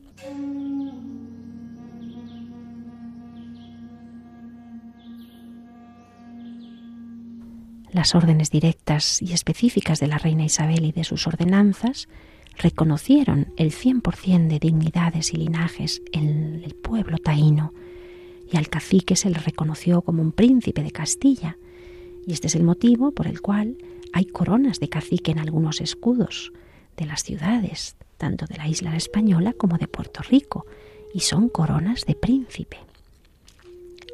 [7.94, 12.08] Las órdenes directas y específicas de la reina Isabel y de sus ordenanzas
[12.58, 17.72] reconocieron el 100% de dignidades y linajes en el pueblo taíno,
[18.50, 21.56] y al cacique se le reconoció como un príncipe de Castilla,
[22.26, 23.76] y este es el motivo por el cual
[24.12, 26.52] hay coronas de cacique en algunos escudos
[26.96, 30.66] de las ciudades, tanto de la isla española como de Puerto Rico,
[31.14, 32.78] y son coronas de príncipe.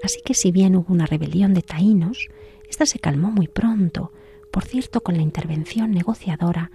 [0.04, 2.28] Así que si bien hubo una rebelión de taínos,
[2.70, 4.12] esta se calmó muy pronto,
[4.52, 6.70] por cierto con la intervención negociadora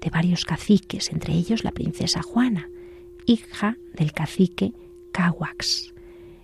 [0.00, 2.68] de varios caciques, entre ellos la princesa Juana,
[3.26, 4.72] hija del cacique
[5.12, 5.92] Cahuax.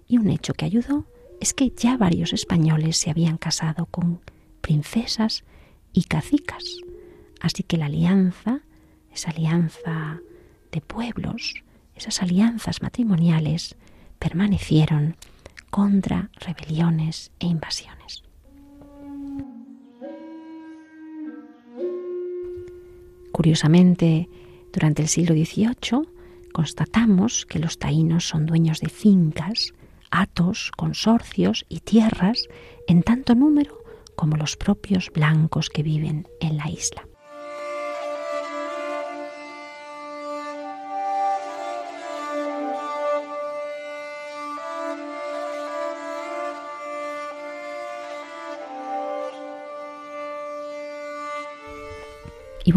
[0.09, 1.07] Y un hecho que ayudó
[1.41, 4.21] es que ya varios españoles se habían casado con
[4.61, 5.45] princesas
[5.93, 6.79] y cacicas.
[7.41, 8.63] Así que la alianza,
[9.13, 10.21] esa alianza
[10.73, 11.55] de pueblos,
[11.95, 13.77] esas alianzas matrimoniales,
[14.19, 15.17] permanecieron
[15.71, 18.26] contra rebeliones e invasiones.
[23.37, 24.31] Curiosamente,
[24.73, 26.09] durante el siglo XVIII
[26.55, 29.75] constatamos que los taínos son dueños de fincas,
[30.11, 32.49] atos, consorcios y tierras
[32.89, 33.77] en tanto número
[34.17, 37.06] como los propios blancos que viven en la isla.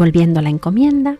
[0.00, 1.18] Volviendo a la encomienda,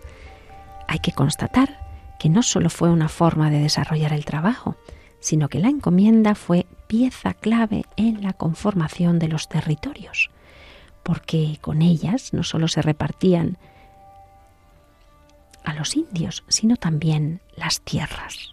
[0.88, 1.86] hay que constatar
[2.18, 4.74] que no solo fue una forma de desarrollar el trabajo,
[5.20, 10.30] sino que la encomienda fue pieza clave en la conformación de los territorios,
[11.02, 13.58] porque con ellas no solo se repartían
[15.62, 18.52] a los indios, sino también las tierras.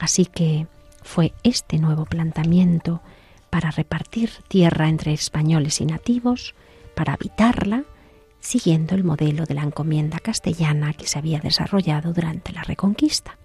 [0.00, 0.66] Así que
[1.04, 3.00] fue este nuevo planteamiento
[3.48, 6.56] para repartir tierra entre españoles y nativos,
[6.96, 7.84] para habitarla,
[8.40, 13.38] siguiendo el modelo de la encomienda castellana que se había desarrollado durante la Reconquista.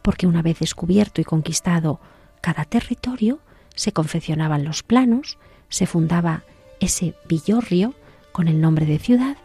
[0.00, 2.00] Porque una vez descubierto y conquistado
[2.40, 3.40] cada territorio,
[3.74, 6.42] se confeccionaban los planos, se fundaba
[6.80, 7.94] ese villorrio
[8.32, 9.36] con el nombre de ciudad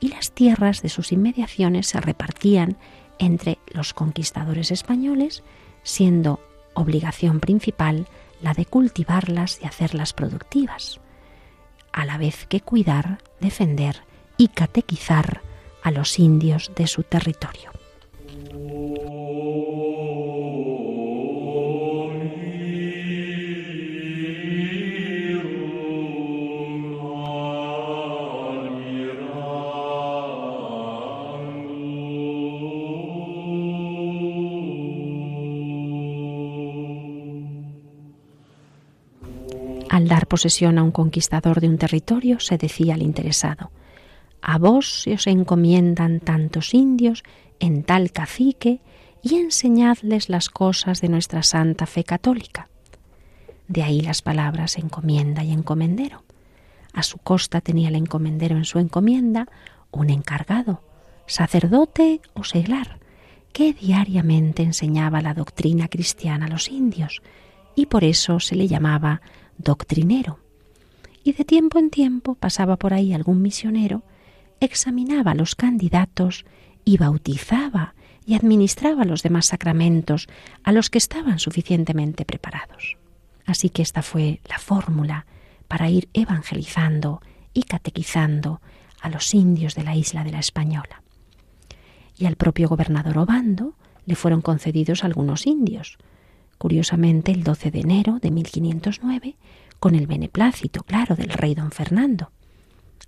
[0.00, 2.76] y las tierras de sus inmediaciones se repartían
[3.18, 5.42] entre los conquistadores españoles,
[5.82, 6.40] siendo
[6.74, 8.08] obligación principal
[8.40, 11.00] la de cultivarlas y hacerlas productivas,
[11.92, 14.02] a la vez que cuidar, defender
[14.42, 15.40] y catequizar
[15.84, 17.70] a los indios de su territorio.
[39.88, 43.70] Al dar posesión a un conquistador de un territorio, se decía al interesado,
[44.42, 47.22] a vos se os encomiendan tantos indios
[47.60, 48.80] en tal cacique
[49.22, 52.68] y enseñadles las cosas de nuestra santa fe católica.
[53.68, 56.24] De ahí las palabras encomienda y encomendero.
[56.92, 59.48] A su costa tenía el encomendero en su encomienda
[59.92, 60.82] un encargado,
[61.26, 62.98] sacerdote o seglar,
[63.52, 67.22] que diariamente enseñaba la doctrina cristiana a los indios,
[67.76, 69.22] y por eso se le llamaba
[69.56, 70.40] doctrinero.
[71.22, 74.02] Y de tiempo en tiempo pasaba por ahí algún misionero
[74.64, 76.44] examinaba a los candidatos
[76.84, 77.94] y bautizaba
[78.24, 80.28] y administraba los demás sacramentos
[80.62, 82.96] a los que estaban suficientemente preparados.
[83.44, 85.26] Así que esta fue la fórmula
[85.68, 87.20] para ir evangelizando
[87.52, 88.60] y catequizando
[89.00, 91.02] a los indios de la isla de la Española.
[92.16, 93.74] Y al propio gobernador Obando
[94.06, 95.98] le fueron concedidos algunos indios,
[96.58, 99.36] curiosamente el 12 de enero de 1509,
[99.80, 102.30] con el beneplácito, claro, del rey don Fernando.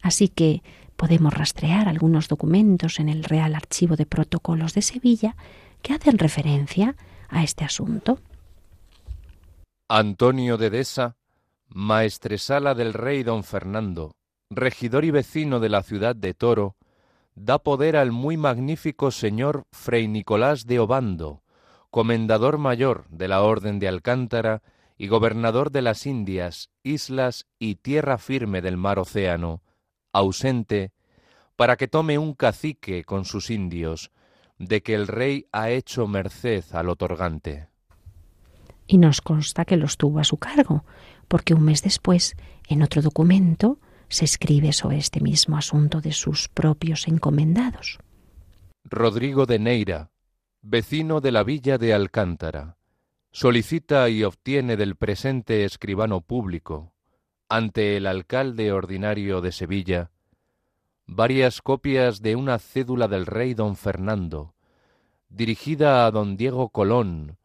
[0.02, 0.62] Así que
[0.96, 5.36] podemos rastrear algunos documentos en el Real Archivo de Protocolos de Sevilla
[5.82, 6.96] que hacen referencia
[7.28, 8.18] a este asunto.
[9.88, 11.16] Antonio de Deza,
[11.68, 14.16] maestresala del rey don Fernando,
[14.50, 16.76] regidor y vecino de la ciudad de Toro,
[17.34, 21.42] da poder al muy magnífico señor Fray Nicolás de Obando,
[21.90, 24.62] comendador mayor de la Orden de Alcántara
[24.96, 29.62] y gobernador de las Indias, islas y tierra firme del mar océano,
[30.14, 30.92] ausente,
[31.56, 34.10] para que tome un cacique con sus indios,
[34.58, 37.68] de que el rey ha hecho merced al otorgante.
[38.86, 40.84] Y nos consta que los tuvo a su cargo,
[41.28, 42.36] porque un mes después,
[42.68, 47.98] en otro documento, se escribe sobre este mismo asunto de sus propios encomendados.
[48.84, 50.10] Rodrigo de Neira,
[50.62, 52.76] vecino de la villa de Alcántara,
[53.32, 56.93] solicita y obtiene del presente escribano público,
[57.48, 60.10] ante el alcalde ordinario de Sevilla,
[61.06, 64.54] varias copias de una cédula del rey don Fernando,
[65.28, 67.38] dirigida a don Diego Colón,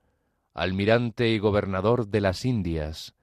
[0.54, 3.16] almirante y gobernador de las Indias,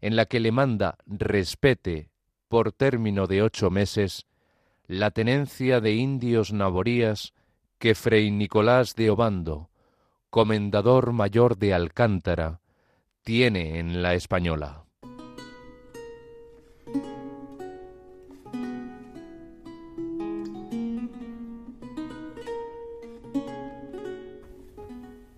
[0.00, 2.10] en la que le manda respete,
[2.48, 4.26] por término de ocho meses,
[4.86, 7.32] la tenencia de indios naborías
[7.78, 9.70] que Fray Nicolás de Obando,
[10.30, 12.60] comendador mayor de Alcántara,
[13.22, 14.79] tiene en la española.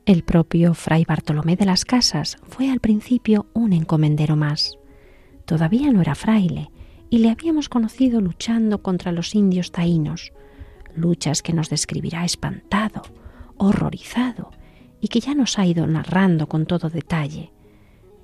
[0.04, 4.76] El propio fray Bartolomé de las Casas fue al principio un encomendero más.
[5.44, 6.72] Todavía no era fraile
[7.08, 10.32] y le habíamos conocido luchando contra los indios taínos,
[10.96, 13.02] luchas que nos describirá espantado,
[13.56, 14.50] horrorizado
[15.00, 17.52] y que ya nos ha ido narrando con todo detalle.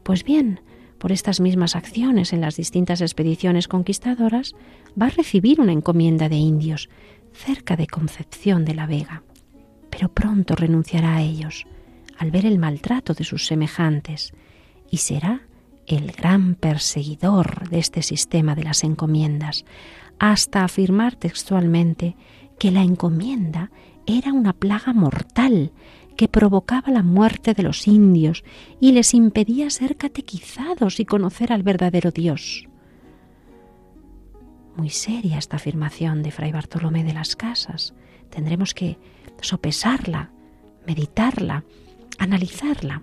[0.02, 0.60] Pues bien,
[0.98, 4.56] por estas mismas acciones en las distintas expediciones conquistadoras,
[5.00, 6.88] va a recibir una encomienda de indios
[7.32, 9.22] cerca de Concepción de la Vega
[9.98, 11.66] pero pronto renunciará a ellos
[12.18, 14.32] al ver el maltrato de sus semejantes
[14.88, 15.42] y será
[15.88, 19.64] el gran perseguidor de este sistema de las encomiendas,
[20.20, 22.14] hasta afirmar textualmente
[22.60, 23.72] que la encomienda
[24.06, 25.72] era una plaga mortal
[26.16, 28.44] que provocaba la muerte de los indios
[28.80, 32.68] y les impedía ser catequizados y conocer al verdadero Dios.
[34.76, 37.94] Muy seria esta afirmación de Fray Bartolomé de las Casas.
[38.30, 38.96] Tendremos que
[39.40, 40.30] sopesarla,
[40.86, 41.64] meditarla,
[42.18, 43.02] analizarla,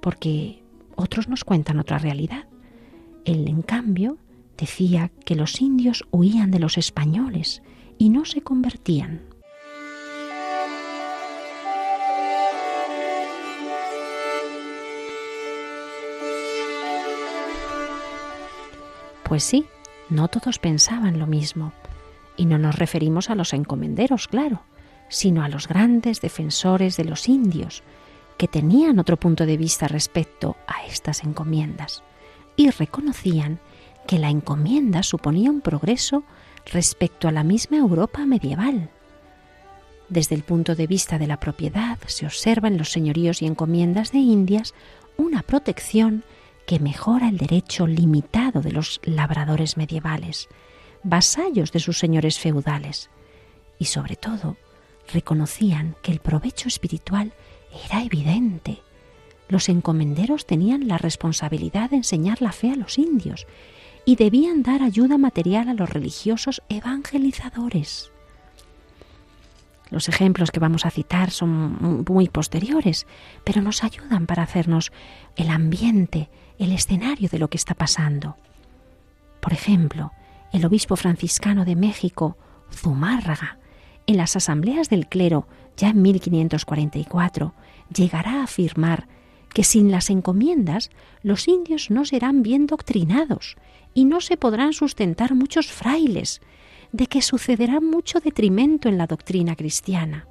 [0.00, 0.62] porque
[0.94, 2.46] otros nos cuentan otra realidad.
[3.24, 4.18] Él, en cambio,
[4.56, 7.62] decía que los indios huían de los españoles
[7.98, 9.22] y no se convertían.
[19.24, 19.66] Pues sí,
[20.08, 21.72] no todos pensaban lo mismo.
[22.36, 24.62] Y no nos referimos a los encomenderos, claro,
[25.08, 27.82] sino a los grandes defensores de los indios,
[28.36, 32.02] que tenían otro punto de vista respecto a estas encomiendas
[32.56, 33.60] y reconocían
[34.06, 36.24] que la encomienda suponía un progreso
[36.66, 38.90] respecto a la misma Europa medieval.
[40.08, 44.12] Desde el punto de vista de la propiedad se observa en los señoríos y encomiendas
[44.12, 44.72] de Indias
[45.16, 46.24] una protección
[46.66, 50.48] que mejora el derecho limitado de los labradores medievales,
[51.02, 53.10] vasallos de sus señores feudales,
[53.78, 54.56] y sobre todo
[55.12, 57.32] reconocían que el provecho espiritual
[57.86, 58.82] era evidente.
[59.48, 63.46] Los encomenderos tenían la responsabilidad de enseñar la fe a los indios
[64.04, 68.10] y debían dar ayuda material a los religiosos evangelizadores.
[69.90, 73.06] Los ejemplos que vamos a citar son muy posteriores,
[73.44, 74.92] pero nos ayudan para hacernos
[75.36, 76.28] el ambiente,
[76.58, 78.36] el escenario de lo que está pasando.
[79.40, 80.12] Por ejemplo,
[80.52, 82.36] el obispo franciscano de México,
[82.70, 83.57] Zumárraga,
[84.08, 85.46] en las asambleas del clero,
[85.76, 87.54] ya en 1544,
[87.94, 89.06] llegará a afirmar
[89.52, 90.90] que sin las encomiendas
[91.22, 93.56] los indios no serán bien doctrinados
[93.92, 96.40] y no se podrán sustentar muchos frailes,
[96.90, 100.26] de que sucederá mucho detrimento en la doctrina cristiana.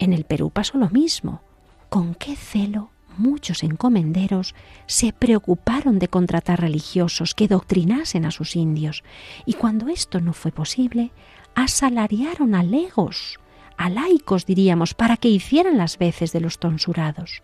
[0.00, 1.40] En el Perú pasó lo mismo.
[1.88, 4.56] Con qué celo muchos encomenderos
[4.86, 9.04] se preocuparon de contratar religiosos que doctrinasen a sus indios,
[9.46, 11.12] y cuando esto no fue posible,
[11.54, 13.38] asalariaron a legos,
[13.76, 17.42] a laicos diríamos, para que hicieran las veces de los tonsurados.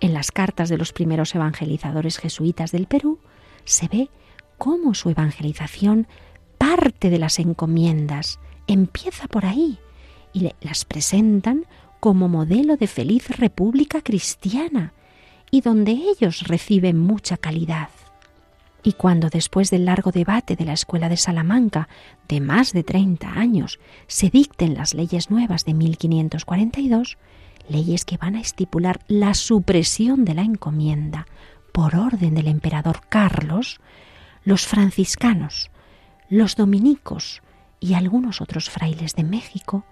[0.00, 3.18] En las cartas de los primeros evangelizadores jesuitas del Perú
[3.64, 4.10] se ve
[4.58, 6.06] cómo su evangelización
[6.58, 9.78] parte de las encomiendas, empieza por ahí,
[10.32, 11.66] y las presentan
[12.00, 14.92] como modelo de feliz república cristiana,
[15.50, 17.88] y donde ellos reciben mucha calidad.
[18.86, 21.88] Y cuando después del largo debate de la Escuela de Salamanca,
[22.28, 27.16] de más de 30 años, se dicten las leyes nuevas de 1542,
[27.66, 31.26] leyes que van a estipular la supresión de la encomienda
[31.72, 33.80] por orden del emperador Carlos,
[34.44, 35.70] los franciscanos,
[36.28, 37.42] los dominicos
[37.80, 39.84] y algunos otros frailes de México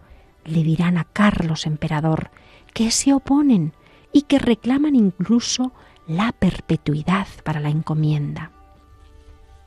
[0.45, 2.31] le dirán a Carlos emperador
[2.75, 3.73] que se oponen
[4.13, 5.73] y que reclaman incluso
[6.07, 8.51] la perpetuidad para la encomienda.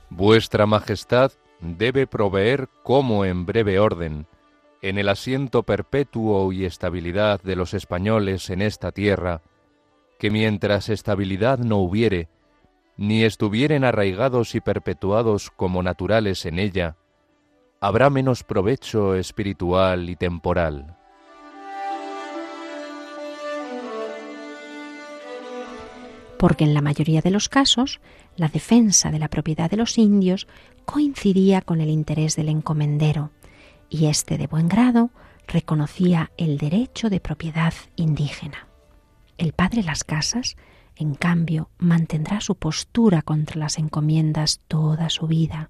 [0.10, 4.28] Vuestra Majestad debe proveer como en breve orden,
[4.82, 9.42] en el asiento perpetuo y estabilidad de los españoles en esta tierra,
[10.20, 12.30] que mientras estabilidad no hubiere,
[12.98, 16.96] ni estuvieren arraigados y perpetuados como naturales en ella,
[17.82, 20.98] habrá menos provecho espiritual y temporal.
[26.38, 28.02] Porque en la mayoría de los casos
[28.36, 30.48] la defensa de la propiedad de los indios
[30.86, 33.32] coincidía con el interés del encomendero,
[33.90, 35.12] y éste de buen grado
[35.48, 38.68] reconocía el derecho de propiedad indígena.
[39.38, 40.56] El padre Las Casas,
[40.96, 45.70] en cambio, mantendrá su postura contra las encomiendas toda su vida,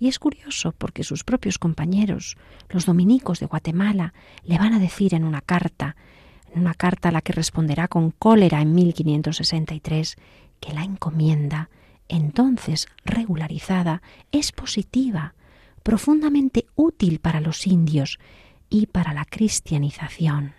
[0.00, 2.36] Y es curioso porque sus propios compañeros,
[2.68, 4.14] los dominicos de Guatemala,
[4.44, 5.96] le van a decir en una carta,
[6.52, 10.16] en una carta a la que responderá con cólera en 1563,
[10.60, 11.70] que la encomienda,
[12.08, 15.34] entonces regularizada, es positiva,
[15.82, 18.18] profundamente útil para los indios
[18.70, 20.57] y para la cristianización.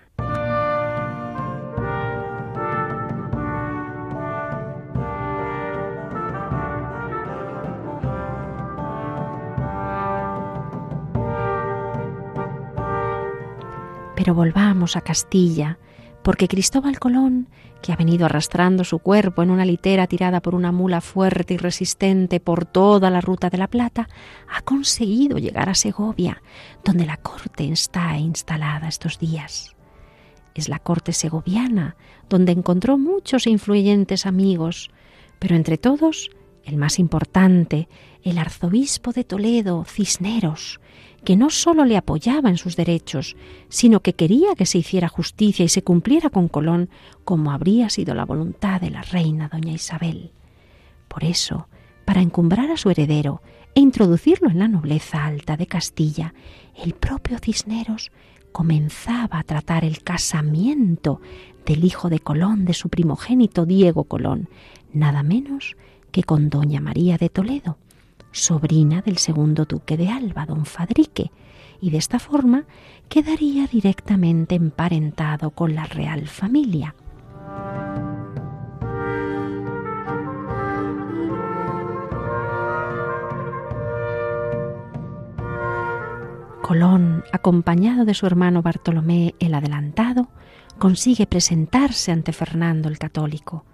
[14.33, 15.79] Volvamos a Castilla,
[16.23, 17.47] porque Cristóbal Colón,
[17.81, 21.57] que ha venido arrastrando su cuerpo en una litera tirada por una mula fuerte y
[21.57, 24.09] resistente por toda la ruta de la Plata,
[24.49, 26.41] ha conseguido llegar a Segovia,
[26.83, 29.75] donde la corte está instalada estos días.
[30.53, 31.95] Es la corte segoviana,
[32.27, 34.91] donde encontró muchos influyentes amigos,
[35.39, 36.29] pero entre todos,
[36.65, 37.87] el más importante,
[38.23, 40.81] el arzobispo de Toledo, Cisneros,
[41.23, 43.35] que no sólo le apoyaba en sus derechos,
[43.67, 46.89] sino que quería que se hiciera justicia y se cumpliera con Colón
[47.25, 50.31] como habría sido la voluntad de la reina doña Isabel.
[51.07, 51.67] Por eso,
[52.05, 53.41] para encumbrar a su heredero
[53.75, 56.33] e introducirlo en la nobleza alta de Castilla,
[56.83, 58.11] el propio Cisneros
[58.51, 61.21] comenzaba a tratar el casamiento
[61.65, 64.49] del hijo de Colón, de su primogénito Diego Colón,
[64.91, 65.75] nada menos
[66.11, 67.77] que con doña María de Toledo,
[68.31, 71.31] sobrina del segundo duque de Alba, don Fadrique,
[71.81, 72.65] y de esta forma
[73.07, 76.95] quedaría directamente emparentado con la real familia.
[86.61, 90.27] Colón, acompañado de su hermano Bartolomé el Adelantado,
[90.77, 93.65] consigue presentarse ante Fernando el Católico.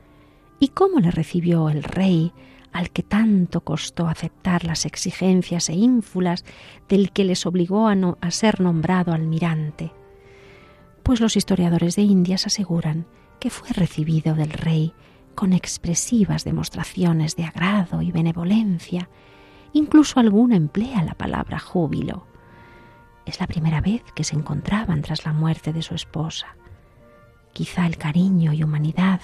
[0.61, 2.31] ¿Y cómo le recibió el rey
[2.75, 6.43] al que tanto costó aceptar las exigencias e ínfulas
[6.89, 9.93] del que les obligó a, a ser nombrado almirante.
[11.01, 13.07] Pues los historiadores de Indias aseguran
[13.39, 14.93] que fue recibido del rey
[15.35, 19.09] con expresivas demostraciones de agrado y benevolencia,
[19.71, 22.27] incluso alguno emplea la palabra júbilo.
[23.25, 26.57] Es la primera vez que se encontraban tras la muerte de su esposa.
[27.53, 29.21] Quizá el cariño y humanidad,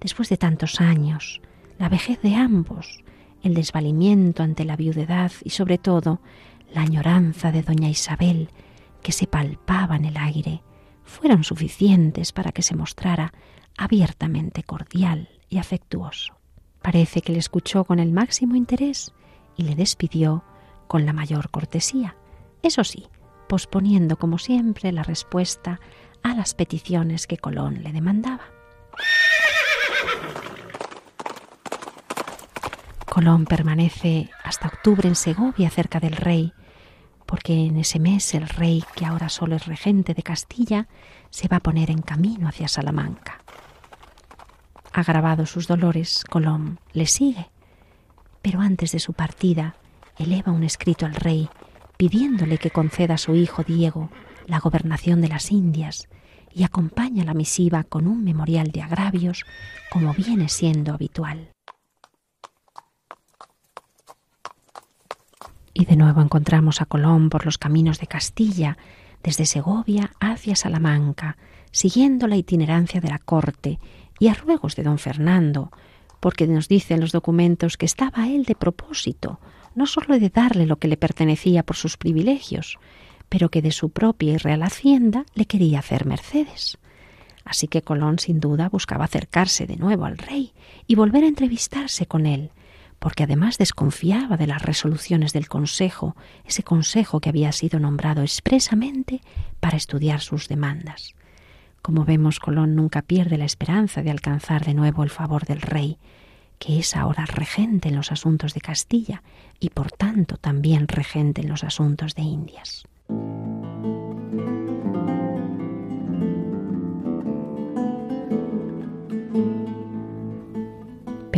[0.00, 1.40] después de tantos años,
[1.80, 3.02] la vejez de ambos,
[3.42, 6.20] el desvalimiento ante la viudedad y sobre todo
[6.74, 8.50] la añoranza de doña Isabel
[9.02, 10.62] que se palpaba en el aire,
[11.04, 13.32] fueron suficientes para que se mostrara
[13.78, 16.36] abiertamente cordial y afectuoso.
[16.82, 19.14] Parece que le escuchó con el máximo interés
[19.56, 20.44] y le despidió
[20.86, 22.14] con la mayor cortesía,
[22.62, 23.06] eso sí,
[23.48, 25.80] posponiendo como siempre la respuesta
[26.22, 28.44] a las peticiones que Colón le demandaba.
[33.10, 36.52] Colón permanece hasta octubre en Segovia cerca del rey,
[37.26, 40.86] porque en ese mes el rey, que ahora solo es regente de Castilla,
[41.28, 43.40] se va a poner en camino hacia Salamanca.
[44.92, 47.50] Agravado sus dolores, Colón le sigue,
[48.42, 49.74] pero antes de su partida
[50.16, 51.50] eleva un escrito al rey
[51.96, 54.08] pidiéndole que conceda a su hijo Diego
[54.46, 56.08] la gobernación de las Indias
[56.54, 59.44] y acompaña la misiva con un memorial de agravios
[59.90, 61.50] como viene siendo habitual.
[65.80, 68.76] Y de nuevo encontramos a Colón por los caminos de Castilla,
[69.22, 71.38] desde Segovia hacia Salamanca,
[71.70, 73.78] siguiendo la itinerancia de la corte
[74.18, 75.72] y a ruegos de don Fernando,
[76.20, 79.40] porque nos dicen los documentos que estaba él de propósito,
[79.74, 82.78] no sólo de darle lo que le pertenecía por sus privilegios,
[83.30, 86.76] pero que de su propia y real hacienda le quería hacer mercedes.
[87.46, 90.52] Así que Colón sin duda buscaba acercarse de nuevo al rey
[90.86, 92.50] y volver a entrevistarse con él,
[93.00, 99.22] porque además desconfiaba de las resoluciones del Consejo, ese Consejo que había sido nombrado expresamente
[99.58, 101.14] para estudiar sus demandas.
[101.82, 105.98] Como vemos, Colón nunca pierde la esperanza de alcanzar de nuevo el favor del rey,
[106.58, 109.22] que es ahora regente en los asuntos de Castilla
[109.58, 112.84] y por tanto también regente en los asuntos de Indias.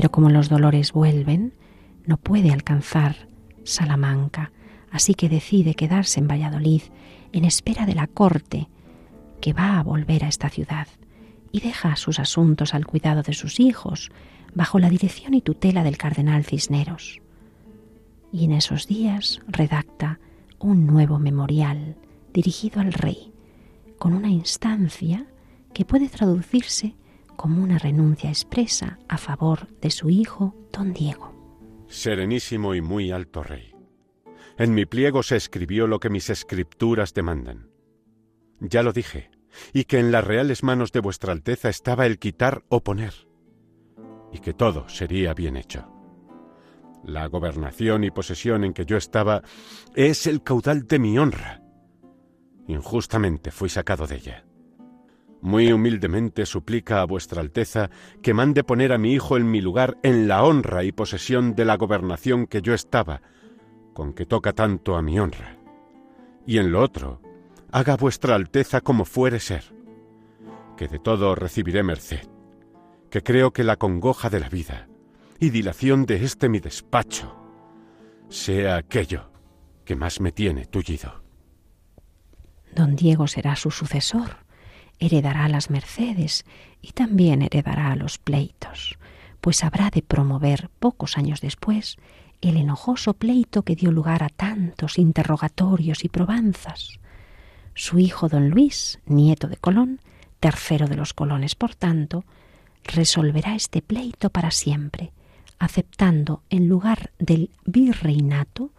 [0.02, 1.54] Pero como los dolores vuelven,
[2.06, 3.28] no puede alcanzar
[3.62, 4.50] Salamanca,
[4.90, 6.82] así que decide quedarse en Valladolid
[7.30, 8.68] en espera de la corte
[9.40, 10.88] que va a volver a esta ciudad
[11.52, 14.10] y deja sus asuntos al cuidado de sus hijos
[14.56, 17.20] bajo la dirección y tutela del cardenal Cisneros.
[18.32, 20.18] Y en esos días redacta
[20.58, 21.96] un nuevo memorial
[22.34, 23.32] dirigido al rey,
[24.00, 25.28] con una instancia
[25.72, 26.96] que puede traducirse
[27.36, 31.32] como una renuncia expresa a favor de su hijo, don Diego.
[31.88, 33.74] Serenísimo y muy alto rey,
[34.58, 37.70] En mi pliego se escribió lo que mis escrituras demandan.
[38.60, 39.30] Ya lo dije,
[39.72, 43.12] y que en las reales manos de vuestra Alteza estaba el quitar o poner,
[44.32, 45.88] y que todo sería bien hecho.
[47.04, 49.42] La gobernación y posesión en que yo estaba
[49.94, 51.62] es el caudal de mi honra.
[52.68, 54.44] Injustamente fui sacado de ella.
[55.42, 57.90] Muy humildemente suplica a vuestra Alteza
[58.22, 61.64] que mande poner a mi hijo en mi lugar en la honra y posesión de
[61.64, 63.22] la gobernación que yo estaba,
[63.92, 65.58] con que toca tanto a mi honra.
[66.46, 67.20] Y en lo otro,
[67.72, 69.64] haga vuestra Alteza como fuere ser,
[70.76, 72.28] que de todo recibiré merced,
[73.10, 74.88] que creo que la congoja de la vida
[75.40, 77.36] y dilación de este mi despacho
[78.28, 79.32] sea aquello
[79.84, 81.24] que más me tiene tullido.
[82.76, 84.36] Don Diego será su sucesor,
[85.06, 86.44] heredará las mercedes
[86.80, 88.98] y también heredará los pleitos,
[89.40, 91.96] pues habrá de promover pocos años después
[92.40, 97.00] el enojoso pleito que dio lugar a tantos interrogatorios y probanzas.
[97.74, 100.00] Su hijo don Luis, nieto de Colón,
[100.40, 102.24] tercero de los colones por tanto,
[102.84, 105.12] resolverá este pleito para siempre,
[105.58, 108.70] aceptando en lugar del virreinato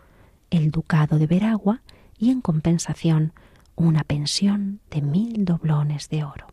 [0.51, 1.81] el ducado de Veragua
[2.17, 3.33] y en compensación
[3.75, 6.47] una pensión de mil doblones de oro.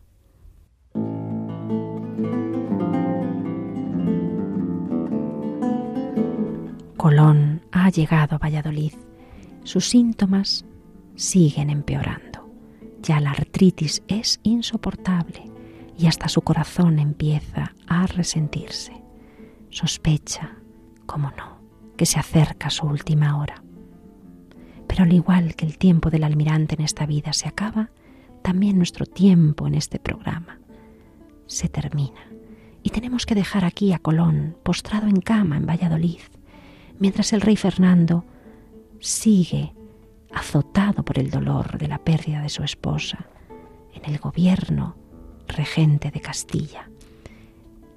[6.97, 8.93] Colón ha llegado a Valladolid.
[9.63, 10.65] Sus síntomas
[11.15, 12.49] siguen empeorando.
[13.01, 15.51] Ya la artritis es insoportable
[15.97, 18.93] y hasta su corazón empieza a resentirse.
[19.69, 20.57] Sospecha,
[21.05, 21.61] como no,
[21.97, 23.63] que se acerca su última hora.
[24.91, 27.91] Pero al igual que el tiempo del almirante en esta vida se acaba,
[28.41, 30.59] también nuestro tiempo en este programa
[31.45, 32.19] se termina.
[32.83, 36.19] Y tenemos que dejar aquí a Colón postrado en cama en Valladolid,
[36.99, 38.25] mientras el rey Fernando
[38.99, 39.73] sigue
[40.33, 43.27] azotado por el dolor de la pérdida de su esposa
[43.93, 44.97] en el gobierno
[45.47, 46.89] regente de Castilla.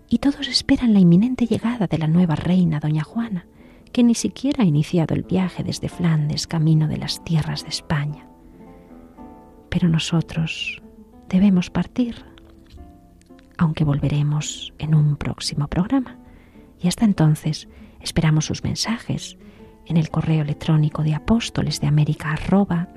[0.08, 3.46] Y todos esperan la inminente llegada de la nueva reina, doña Juana,
[3.94, 8.28] que ni siquiera ha iniciado el viaje desde Flandes camino de las tierras de España.
[9.70, 10.82] Pero nosotros
[11.30, 12.26] debemos partir,
[13.56, 16.18] aunque volveremos en un próximo programa.
[16.78, 17.68] Y hasta entonces,
[18.04, 19.38] Esperamos sus mensajes
[19.86, 22.88] en el correo electrónico de apóstoles de América arroba.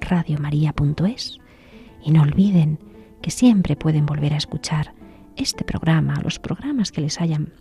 [2.04, 2.80] Y no olviden
[3.22, 4.93] que siempre pueden volver a escuchar
[5.38, 7.54] este programa, los programas que les hayan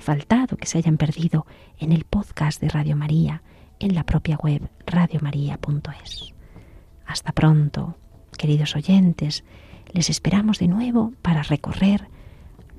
[0.00, 1.46] faltado, que se hayan perdido
[1.78, 3.42] en el podcast de Radio María,
[3.78, 6.34] en la propia web radiomaria.es.
[7.06, 7.96] Hasta pronto,
[8.36, 9.44] queridos oyentes,
[9.92, 12.08] les esperamos de nuevo para recorrer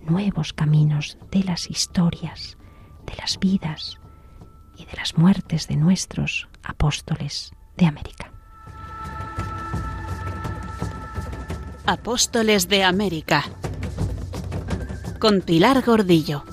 [0.08, 2.58] nuevos caminos de las historias,
[3.06, 4.02] de las vidas,
[4.82, 8.32] y de las muertes de nuestros apóstoles de América.
[11.86, 13.44] Apóstoles de América
[15.20, 16.44] con Pilar Gordillo.